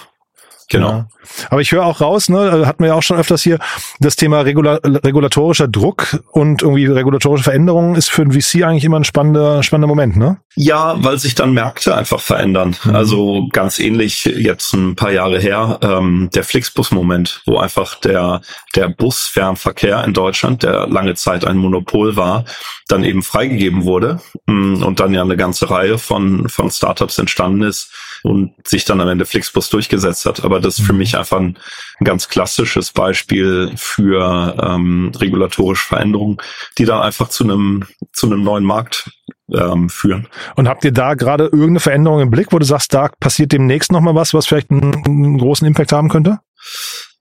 Genau. 0.68 0.88
Ja. 0.88 1.08
Aber 1.50 1.60
ich 1.60 1.72
höre 1.72 1.84
auch 1.84 2.00
raus, 2.00 2.28
ne, 2.28 2.62
äh, 2.62 2.66
hatten 2.66 2.82
wir 2.82 2.88
ja 2.88 2.94
auch 2.94 3.02
schon 3.02 3.18
öfters 3.18 3.42
hier, 3.42 3.58
das 4.00 4.16
Thema 4.16 4.40
regula 4.40 4.80
regulatorischer 4.82 5.68
Druck 5.68 6.20
und 6.32 6.62
irgendwie 6.62 6.86
regulatorische 6.86 7.44
Veränderungen 7.44 7.94
ist 7.96 8.10
für 8.10 8.22
ein 8.22 8.32
VC 8.32 8.64
eigentlich 8.64 8.84
immer 8.84 8.98
ein 8.98 9.04
spannender, 9.04 9.62
spannender 9.62 9.88
Moment, 9.88 10.16
ne? 10.16 10.38
Ja, 10.56 10.96
weil 11.02 11.18
sich 11.18 11.34
dann 11.34 11.52
Märkte 11.52 11.94
einfach 11.94 12.20
verändern. 12.20 12.76
Mhm. 12.84 12.94
Also 12.94 13.48
ganz 13.52 13.78
ähnlich 13.78 14.24
jetzt 14.24 14.72
ein 14.72 14.96
paar 14.96 15.10
Jahre 15.10 15.38
her, 15.38 15.78
ähm, 15.82 16.30
der 16.34 16.44
Flixbus-Moment, 16.44 17.42
wo 17.46 17.58
einfach 17.58 17.96
der, 18.00 18.40
der 18.74 18.88
Busfernverkehr 18.88 20.04
in 20.04 20.12
Deutschland, 20.12 20.62
der 20.62 20.86
lange 20.86 21.14
Zeit 21.14 21.44
ein 21.44 21.56
Monopol 21.56 22.16
war, 22.16 22.44
dann 22.88 23.04
eben 23.04 23.22
freigegeben 23.22 23.84
wurde 23.84 24.20
mm, 24.46 24.82
und 24.82 25.00
dann 25.00 25.14
ja 25.14 25.22
eine 25.22 25.36
ganze 25.36 25.70
Reihe 25.70 25.98
von, 25.98 26.48
von 26.48 26.70
Startups 26.70 27.18
entstanden 27.18 27.62
ist, 27.62 27.90
und 28.24 28.54
sich 28.66 28.86
dann 28.86 29.02
am 29.02 29.08
Ende 29.08 29.26
Flixbus 29.26 29.68
durchgesetzt 29.68 30.24
hat. 30.24 30.44
Aber 30.44 30.58
das 30.58 30.78
ist 30.78 30.86
für 30.86 30.94
mhm. 30.94 30.98
mich 31.00 31.16
einfach 31.16 31.36
ein, 31.36 31.58
ein 32.00 32.04
ganz 32.04 32.28
klassisches 32.28 32.90
Beispiel 32.90 33.72
für 33.76 34.56
ähm, 34.60 35.12
regulatorische 35.14 35.86
Veränderungen, 35.86 36.38
die 36.78 36.86
dann 36.86 37.02
einfach 37.02 37.28
zu 37.28 37.44
einem 37.44 37.84
zu 38.12 38.26
einem 38.26 38.42
neuen 38.42 38.64
Markt 38.64 39.10
ähm, 39.52 39.90
führen. 39.90 40.26
Und 40.56 40.68
habt 40.68 40.84
ihr 40.84 40.92
da 40.92 41.14
gerade 41.14 41.44
irgendeine 41.44 41.80
Veränderung 41.80 42.20
im 42.20 42.30
Blick, 42.30 42.48
wo 42.50 42.58
du 42.58 42.64
sagst, 42.64 42.94
da 42.94 43.10
passiert 43.20 43.52
demnächst 43.52 43.92
nochmal 43.92 44.14
was, 44.14 44.32
was 44.32 44.46
vielleicht 44.46 44.70
einen, 44.70 45.04
einen, 45.04 45.38
großen 45.38 45.66
Impact 45.66 45.92
haben 45.92 46.08
könnte? 46.08 46.38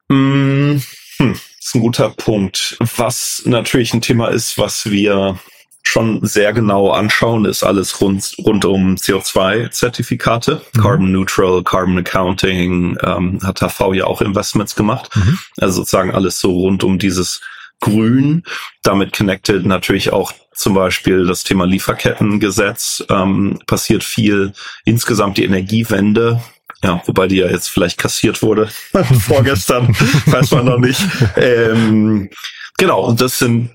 Mm, 0.07 0.77
hm, 1.17 1.33
ist 1.59 1.75
ein 1.75 1.81
guter 1.81 2.11
Punkt. 2.11 2.77
Was 2.95 3.43
natürlich 3.45 3.93
ein 3.93 4.01
Thema 4.01 4.29
ist, 4.29 4.57
was 4.57 4.89
wir 4.89 5.37
schon 5.83 6.25
sehr 6.25 6.53
genau 6.53 6.91
anschauen, 6.91 7.45
ist 7.45 7.63
alles 7.63 7.99
rund, 8.01 8.35
rund 8.39 8.65
um 8.65 8.95
CO2-Zertifikate, 8.95 10.61
mhm. 10.73 10.79
Carbon 10.81 11.11
Neutral, 11.11 11.63
Carbon 11.63 11.99
Accounting, 11.99 12.97
ähm, 13.03 13.39
hat 13.43 13.59
HV 13.59 13.93
ja 13.93 14.05
auch 14.05 14.21
Investments 14.21 14.75
gemacht. 14.75 15.09
Mhm. 15.15 15.37
Also 15.57 15.81
sozusagen 15.81 16.11
alles 16.11 16.39
so 16.39 16.51
rund 16.51 16.83
um 16.83 16.97
dieses 16.97 17.41
Grün. 17.79 18.43
Damit 18.81 19.15
connected 19.15 19.65
natürlich 19.65 20.13
auch 20.13 20.31
zum 20.55 20.73
Beispiel 20.73 21.25
das 21.25 21.43
Thema 21.43 21.65
Lieferkettengesetz, 21.65 23.03
ähm, 23.09 23.59
passiert 23.67 24.03
viel. 24.03 24.53
Insgesamt 24.85 25.37
die 25.37 25.43
Energiewende, 25.43 26.41
ja, 26.81 27.01
wobei 27.05 27.27
die 27.27 27.37
ja 27.37 27.47
jetzt 27.47 27.69
vielleicht 27.69 27.97
kassiert 27.97 28.41
wurde 28.41 28.69
vorgestern, 29.19 29.89
weiß 30.27 30.51
man 30.51 30.65
noch 30.65 30.79
nicht. 30.79 31.01
Ähm, 31.35 32.29
genau, 32.77 33.05
und 33.05 33.21
das 33.21 33.39
sind, 33.39 33.71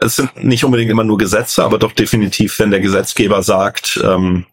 es 0.00 0.16
sind 0.16 0.44
nicht 0.44 0.64
unbedingt 0.64 0.90
immer 0.90 1.04
nur 1.04 1.18
Gesetze, 1.18 1.64
aber 1.64 1.78
doch 1.78 1.92
definitiv, 1.92 2.58
wenn 2.58 2.70
der 2.70 2.80
Gesetzgeber 2.80 3.42
sagt, 3.42 4.00
ähm, 4.02 4.46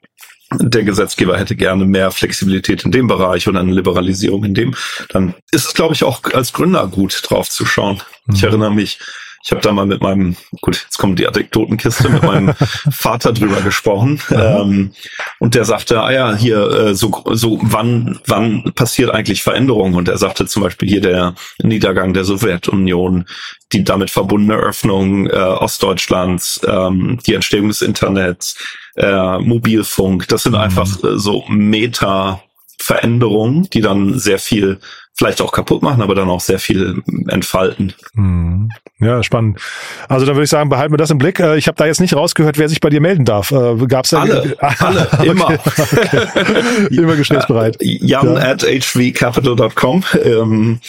der 0.60 0.84
Gesetzgeber 0.84 1.38
hätte 1.38 1.56
gerne 1.56 1.86
mehr 1.86 2.12
Flexibilität 2.12 2.86
in 2.86 2.92
dem 2.92 3.08
Bereich 3.08 3.48
oder 3.48 3.60
eine 3.60 3.74
Liberalisierung 3.74 4.44
in 4.44 4.54
dem, 4.54 4.76
dann 5.10 5.34
ist 5.52 5.68
es, 5.68 5.74
glaube 5.74 5.94
ich, 5.94 6.04
auch 6.04 6.24
als 6.34 6.54
Gründer 6.54 6.88
gut 6.88 7.22
drauf 7.24 7.50
zu 7.50 7.66
schauen. 7.66 8.02
Mhm. 8.26 8.36
Ich 8.36 8.44
erinnere 8.44 8.72
mich, 8.72 9.00
ich 9.44 9.52
habe 9.52 9.62
da 9.62 9.74
mal 9.74 9.86
mit 9.86 10.02
meinem, 10.02 10.38
gut, 10.62 10.82
jetzt 10.86 10.98
kommt 10.98 11.20
die 11.20 11.28
Anekdotenkiste, 11.28 12.08
mit 12.08 12.24
meinem 12.24 12.54
Vater 12.92 13.34
drüber 13.34 13.60
gesprochen. 13.60 14.22
Ähm, 14.32 14.94
und 15.40 15.54
der 15.54 15.66
sagte, 15.66 16.02
ah 16.02 16.14
ja, 16.14 16.34
hier, 16.34 16.70
äh, 16.72 16.96
so, 16.96 17.24
so, 17.32 17.60
wann, 17.62 18.20
wann 18.26 18.72
passiert 18.74 19.12
eigentlich 19.12 19.44
Veränderung? 19.44 19.96
Und 19.96 20.08
er 20.08 20.18
sagte 20.18 20.46
zum 20.46 20.64
Beispiel 20.64 20.88
hier 20.88 21.02
der 21.02 21.36
Niedergang 21.62 22.14
der 22.14 22.24
Sowjetunion, 22.24 23.26
die 23.74 23.84
damit 23.84 24.12
verbundene 24.12 24.56
Öffnung 24.56 25.28
äh, 25.28 25.34
Ostdeutschlands, 25.34 26.62
ähm, 26.66 27.20
die 27.28 27.34
Entstehung 27.34 27.68
des 27.68 27.82
Internets, 27.82 28.58
äh, 28.96 29.40
Mobilfunk, 29.40 30.30
das 30.30 30.44
sind 30.44 30.54
mhm. 30.54 30.60
einfach 30.60 31.04
äh, 31.04 31.18
so 31.18 31.44
Meta 31.50 32.42
Veränderungen, 32.80 33.70
die 33.72 33.82
dann 33.82 34.20
sehr 34.20 34.40
viel 34.40 34.80
vielleicht 35.16 35.42
auch 35.42 35.52
kaputt 35.52 35.82
machen, 35.82 36.02
aber 36.02 36.16
dann 36.16 36.30
auch 36.30 36.42
sehr 36.42 36.60
viel 36.60 37.02
entfalten. 37.28 37.94
Hm. 38.16 38.70
Ja, 39.00 39.22
spannend. 39.22 39.60
Also 40.08 40.26
dann 40.26 40.36
würde 40.36 40.46
ich 40.46 40.50
sagen, 40.50 40.70
behalten 40.70 40.94
wir 40.94 40.98
das 40.98 41.12
im 41.12 41.18
Blick. 41.18 41.40
Äh, 41.40 41.58
ich 41.58 41.68
habe 41.68 41.76
da 41.76 41.86
jetzt 41.86 42.02
nicht 42.02 42.16
rausgehört, 42.16 42.58
wer 42.58 42.70
sich 42.70 42.80
bei 42.80 42.90
dir 42.90 43.02
melden 43.02 43.26
darf. 43.26 43.52
Äh, 43.52 43.76
Gab's 43.88 44.12
da 44.12 44.22
alle, 44.22 44.56
alle, 44.60 45.10
immer, 45.24 45.50
okay. 45.50 46.88
immer 46.90 47.16
gesprächsbereit. 47.16 47.78
Jan 47.80 48.36
ja. 48.36 48.42
at 48.42 48.64
hvcapital.com. 48.64 50.04
Ähm, 50.24 50.80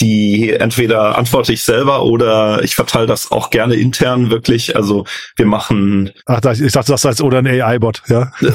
die 0.00 0.52
entweder 0.52 1.16
antworte 1.16 1.54
ich 1.54 1.62
selber 1.62 2.04
oder 2.04 2.62
ich 2.62 2.74
verteile 2.74 3.06
das 3.06 3.32
auch 3.32 3.48
gerne 3.48 3.76
intern 3.76 4.28
wirklich. 4.30 4.76
Also 4.76 5.06
wir 5.36 5.46
machen. 5.46 6.10
Ach, 6.26 6.44
ich 6.44 6.72
dachte, 6.72 6.92
das 6.92 7.02
heißt 7.04 7.22
oder 7.22 7.38
ein 7.38 7.46
AI-Bot, 7.46 8.02
ja. 8.08 8.30
das 8.40 8.54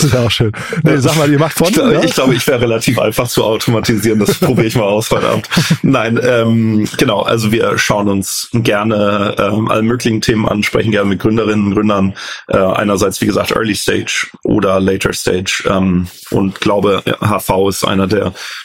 ist 0.00 0.12
ja 0.12 0.20
auch 0.20 0.30
schön. 0.30 0.52
Nee, 0.82 0.98
sag 0.98 1.16
mal, 1.16 1.30
ihr 1.30 1.38
macht 1.38 1.56
von. 1.56 1.72
Ja? 1.72 2.02
Ich 2.06 2.14
glaube, 2.14 2.34
ich 2.34 2.46
wäre 2.46 2.60
relativ 2.60 2.98
einfach 2.98 3.28
zu 3.28 3.44
automatisieren. 3.44 4.18
Das 4.18 4.38
probiere 4.38 4.66
ich 4.66 4.76
mal 4.76 4.84
aus, 4.84 5.08
verdammt. 5.08 5.48
Nein, 5.82 6.18
ähm, 6.22 6.88
genau. 6.96 7.22
Also 7.22 7.52
wir 7.52 7.78
schauen 7.78 8.08
uns 8.08 8.48
gerne 8.52 9.36
ähm, 9.38 9.68
alle 9.68 9.82
möglichen 9.82 10.20
Themen 10.20 10.48
an, 10.48 10.62
sprechen 10.62 10.90
gerne 10.90 11.08
mit 11.08 11.20
Gründerinnen 11.20 11.66
und 11.66 11.74
Gründern. 11.74 12.14
Äh, 12.48 12.58
einerseits, 12.58 13.20
wie 13.20 13.26
gesagt, 13.26 13.52
Early 13.52 13.74
Stage 13.74 14.28
oder 14.42 14.80
Later 14.80 15.12
Stage. 15.12 15.64
Ähm, 15.68 16.08
und 16.30 16.60
glaube, 16.60 17.02
HV 17.20 17.68
ist 17.68 17.84
einer 17.84 18.06
der 18.06 18.16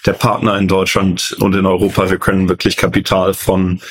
der, 0.05 0.13
Partner 0.13 0.57
in 0.57 0.67
Deutschland 0.67 1.35
und 1.39 1.55
in 1.55 1.65
Europa. 1.65 2.09
Wir 2.09 2.19
können 2.19 2.49
wirklich 2.49 2.77
Kapital 2.77 3.33
von 3.33 3.81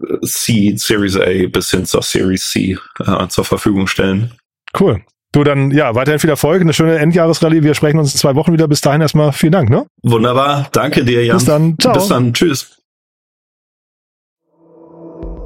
äh, 0.00 0.26
C, 0.26 0.74
Series 0.76 1.16
A 1.16 1.46
bis 1.48 1.70
hin 1.70 1.86
zur 1.86 2.02
Series 2.02 2.50
C 2.50 2.78
äh, 3.00 3.28
zur 3.28 3.44
Verfügung 3.44 3.86
stellen. 3.86 4.34
Cool. 4.78 5.02
Du 5.32 5.44
dann, 5.44 5.70
ja, 5.70 5.94
weiterhin 5.94 6.18
viel 6.18 6.30
Erfolg, 6.30 6.62
eine 6.62 6.72
schöne 6.72 6.98
Endjahresrallye. 6.98 7.62
Wir 7.62 7.74
sprechen 7.74 7.98
uns 7.98 8.14
in 8.14 8.18
zwei 8.18 8.34
Wochen 8.34 8.52
wieder. 8.52 8.66
Bis 8.66 8.80
dahin 8.80 9.02
erstmal 9.02 9.32
vielen 9.32 9.52
Dank, 9.52 9.68
ne? 9.68 9.86
Wunderbar. 10.02 10.68
Danke 10.72 11.04
dir, 11.04 11.24
Jan. 11.24 11.36
Bis 11.36 11.44
dann. 11.44 11.76
Ciao. 11.78 11.92
Bis 11.92 12.08
dann. 12.08 12.32
Tschüss. 12.32 12.78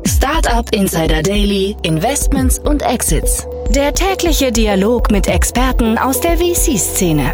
Startup 0.07 0.73
Insider 0.73 1.23
Daily, 1.23 1.77
Investments 1.83 2.59
und 2.59 2.83
Exits. 2.83 3.47
Der 3.71 3.93
tägliche 3.93 4.53
Dialog 4.53 5.11
mit 5.11 5.27
Experten 5.27 5.99
aus 5.99 6.21
der 6.21 6.37
VC-Szene. 6.37 7.33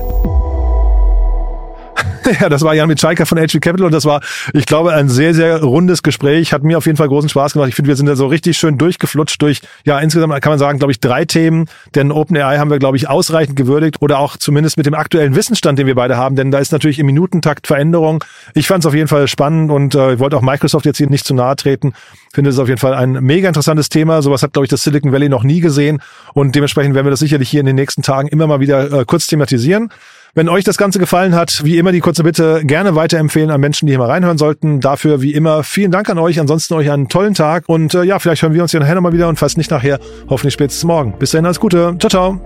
ja, 2.40 2.48
das 2.48 2.62
war 2.62 2.74
Jan 2.74 2.88
Mitschaiker 2.88 3.26
von 3.26 3.38
HV 3.38 3.60
Capital 3.60 3.86
und 3.86 3.92
das 3.92 4.04
war, 4.04 4.20
ich 4.52 4.66
glaube, 4.66 4.92
ein 4.92 5.08
sehr, 5.08 5.34
sehr 5.34 5.62
rundes 5.62 6.02
Gespräch. 6.02 6.52
Hat 6.52 6.62
mir 6.62 6.78
auf 6.78 6.86
jeden 6.86 6.96
Fall 6.96 7.08
großen 7.08 7.28
Spaß 7.28 7.54
gemacht. 7.54 7.68
Ich 7.68 7.74
finde, 7.74 7.88
wir 7.88 7.96
sind 7.96 8.06
da 8.06 8.16
so 8.16 8.26
richtig 8.26 8.58
schön 8.58 8.78
durchgeflutscht 8.78 9.40
durch, 9.40 9.60
ja, 9.84 9.98
insgesamt 9.98 10.40
kann 10.42 10.50
man 10.50 10.58
sagen, 10.58 10.78
glaube 10.78 10.92
ich, 10.92 11.00
drei 11.00 11.24
Themen. 11.24 11.66
Denn 11.94 12.12
OpenAI 12.12 12.58
haben 12.58 12.70
wir, 12.70 12.78
glaube 12.78 12.96
ich, 12.96 13.08
ausreichend 13.08 13.56
gewürdigt 13.56 13.96
oder 14.00 14.18
auch 14.18 14.36
zumindest 14.36 14.76
mit 14.76 14.86
dem 14.86 14.94
aktuellen 14.94 15.34
Wissensstand, 15.34 15.78
den 15.78 15.86
wir 15.86 15.94
beide 15.94 16.16
haben. 16.16 16.36
Denn 16.36 16.50
da 16.50 16.58
ist 16.58 16.72
natürlich 16.72 16.98
im 16.98 17.06
Minutentakt 17.06 17.66
Veränderung. 17.66 18.24
Ich 18.54 18.66
fand 18.66 18.84
es 18.84 18.86
auf 18.86 18.94
jeden 18.94 19.08
Fall 19.08 19.28
spannend 19.28 19.70
und 19.70 19.94
äh, 19.94 20.14
ich 20.14 20.18
wollte 20.18 20.36
auch 20.36 20.42
Microsoft 20.42 20.86
jetzt 20.86 20.98
hier 20.98 21.08
nicht 21.08 21.26
zu 21.26 21.34
nahe 21.34 21.56
treten. 21.56 21.94
Finde 22.32 22.50
es 22.50 22.58
auf 22.58 22.68
jeden 22.68 22.80
Fall 22.80 22.94
ein 22.94 23.12
mega 23.12 23.48
interessantes 23.48 23.88
Thema. 23.88 24.22
Sowas 24.22 24.42
hat, 24.42 24.52
glaube 24.52 24.66
ich, 24.66 24.70
das 24.70 24.82
Silicon 24.82 25.12
Valley 25.12 25.28
noch 25.28 25.44
nie 25.44 25.60
gesehen. 25.60 26.00
Und 26.34 26.54
dementsprechend 26.54 26.94
werden 26.94 27.06
wir 27.06 27.10
das 27.10 27.20
sicherlich 27.20 27.48
hier 27.48 27.60
in 27.60 27.66
den 27.66 27.76
nächsten 27.76 28.02
Tagen 28.02 28.28
immer 28.28 28.46
mal 28.46 28.60
wieder 28.60 28.92
äh, 28.92 29.04
kurz 29.06 29.26
thematisieren. 29.26 29.90
Wenn 30.34 30.48
euch 30.48 30.64
das 30.64 30.76
Ganze 30.76 30.98
gefallen 30.98 31.34
hat, 31.34 31.64
wie 31.64 31.78
immer 31.78 31.92
die 31.92 32.00
kurze 32.00 32.22
Bitte, 32.22 32.62
gerne 32.64 32.94
weiterempfehlen 32.94 33.50
an 33.50 33.60
Menschen, 33.60 33.86
die 33.86 33.92
hier 33.92 33.98
mal 33.98 34.10
reinhören 34.10 34.38
sollten. 34.38 34.80
Dafür 34.80 35.22
wie 35.22 35.34
immer 35.34 35.62
vielen 35.62 35.90
Dank 35.90 36.08
an 36.10 36.18
euch. 36.18 36.38
Ansonsten 36.38 36.74
euch 36.74 36.90
einen 36.90 37.08
tollen 37.08 37.34
Tag 37.34 37.64
und 37.66 37.94
äh, 37.94 38.04
ja, 38.04 38.18
vielleicht 38.18 38.42
hören 38.42 38.54
wir 38.54 38.62
uns 38.62 38.72
ja 38.72 38.80
nachher 38.80 38.94
nochmal 38.94 39.12
wieder 39.12 39.28
und 39.28 39.38
falls 39.38 39.56
nicht 39.56 39.70
nachher, 39.70 39.98
hoffentlich 40.28 40.54
spätestens 40.54 40.84
morgen. 40.84 41.14
Bis 41.18 41.30
dahin 41.30 41.46
alles 41.46 41.60
Gute. 41.60 41.96
Ciao, 41.98 42.10
ciao. 42.10 42.40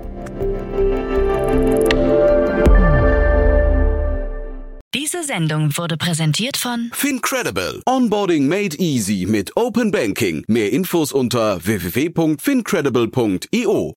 Diese 4.95 5.25
Sendung 5.25 5.77
wurde 5.77 5.97
präsentiert 5.97 6.57
von 6.57 6.90
Fincredible. 6.92 7.83
Onboarding 7.87 8.47
made 8.47 8.77
easy 8.79 9.27
mit 9.29 9.57
Open 9.57 9.90
Banking. 9.90 10.45
Mehr 10.49 10.73
Infos 10.73 11.12
unter 11.12 11.64
www.fincredible.io. 11.64 13.95